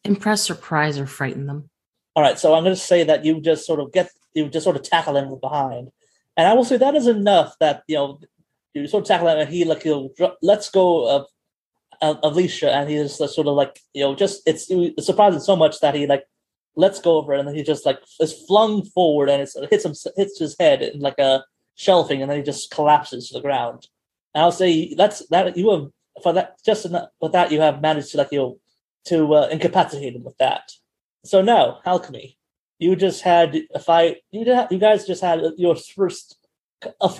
[0.04, 1.68] Impress, surprise, or frighten them.
[2.14, 4.64] All right, so I'm going to say that you just sort of get you just
[4.64, 5.90] sort of tackle him from behind,
[6.36, 8.20] and I will say that is enough that you know
[8.74, 11.26] you sort of tackle him and he like he'll dr- lets go of
[12.02, 14.68] Alicia and he is sort of like you know just it's
[15.04, 16.24] surprising so much that he like
[16.74, 19.84] lets go of her and then he just like is flung forward and it hits
[19.84, 23.40] him hits his head in like a shelving and then he just collapses to the
[23.40, 23.86] ground.
[24.34, 25.88] And I'll say that's that you have
[26.22, 28.58] for that just enough, with that you have managed to like you know,
[29.06, 30.70] to uh, incapacitate him with that.
[31.24, 32.38] So now, alchemy.
[32.82, 34.16] You just had a fight.
[34.32, 36.36] You did, you guys just had your first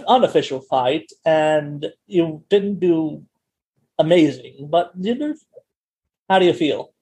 [0.08, 3.22] unofficial fight, and you didn't do
[3.96, 4.66] amazing.
[4.68, 5.36] But you
[6.28, 6.92] how do you feel?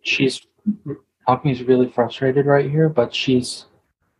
[0.00, 0.46] She's
[1.28, 3.66] Alchemy's really frustrated right here, but she's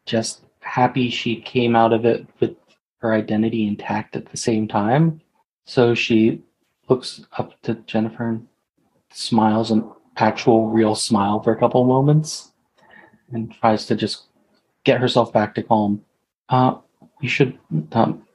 [0.04, 2.54] just happy she came out of it with
[2.98, 5.22] her identity intact at the same time.
[5.64, 6.42] So she
[6.90, 8.46] looks up to Jennifer and
[9.10, 12.50] smiles an actual real smile for a couple moments
[13.34, 14.24] and tries to just
[14.84, 16.02] get herself back to calm.
[16.48, 16.76] Uh,
[17.20, 17.58] we should
[17.92, 18.26] um,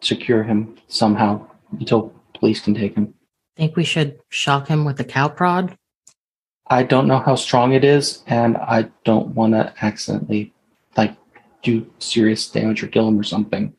[0.00, 3.14] secure him somehow until police can take him.
[3.56, 5.76] Think we should shock him with the cow prod?
[6.68, 10.52] I don't know how strong it is, and I don't want to accidentally
[10.96, 11.14] like
[11.62, 13.74] do serious damage or kill him or something.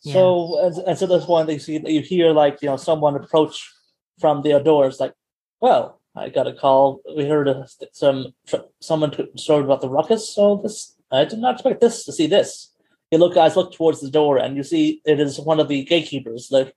[0.00, 3.72] So, as, as at this point, you see you hear like you know someone approach
[4.20, 5.14] from the doors, like,
[5.60, 7.02] "Well, I got a call.
[7.14, 8.32] We heard uh, some
[8.80, 10.28] someone t- story about the ruckus.
[10.34, 12.72] So this, I did not expect this to see this."
[13.10, 15.84] You look, guys, look towards the door, and you see it is one of the
[15.84, 16.72] gatekeepers, the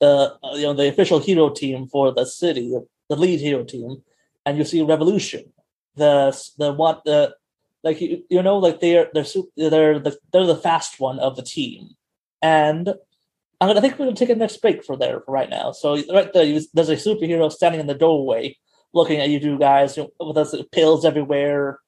[0.00, 2.74] the uh, you know the official hero team for the city,
[3.08, 4.02] the, lead hero team,
[4.46, 5.52] and you see Revolution,
[5.96, 7.34] the the what the
[7.84, 9.26] like you, you know like they're they're
[9.56, 11.90] they're the they're the fast one of the team,
[12.42, 12.94] and
[13.60, 15.72] I think we're gonna take a next break for there for right now.
[15.72, 18.56] So right there, you, there's a superhero standing in the doorway,
[18.94, 21.80] looking at you two guys you know, with us pills everywhere.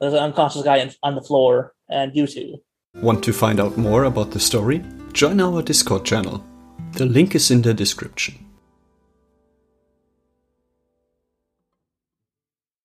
[0.00, 2.58] There's an unconscious guy in, on the floor, and you two.
[2.96, 4.82] Want to find out more about the story?
[5.12, 6.44] Join our Discord channel.
[6.92, 8.45] The link is in the description.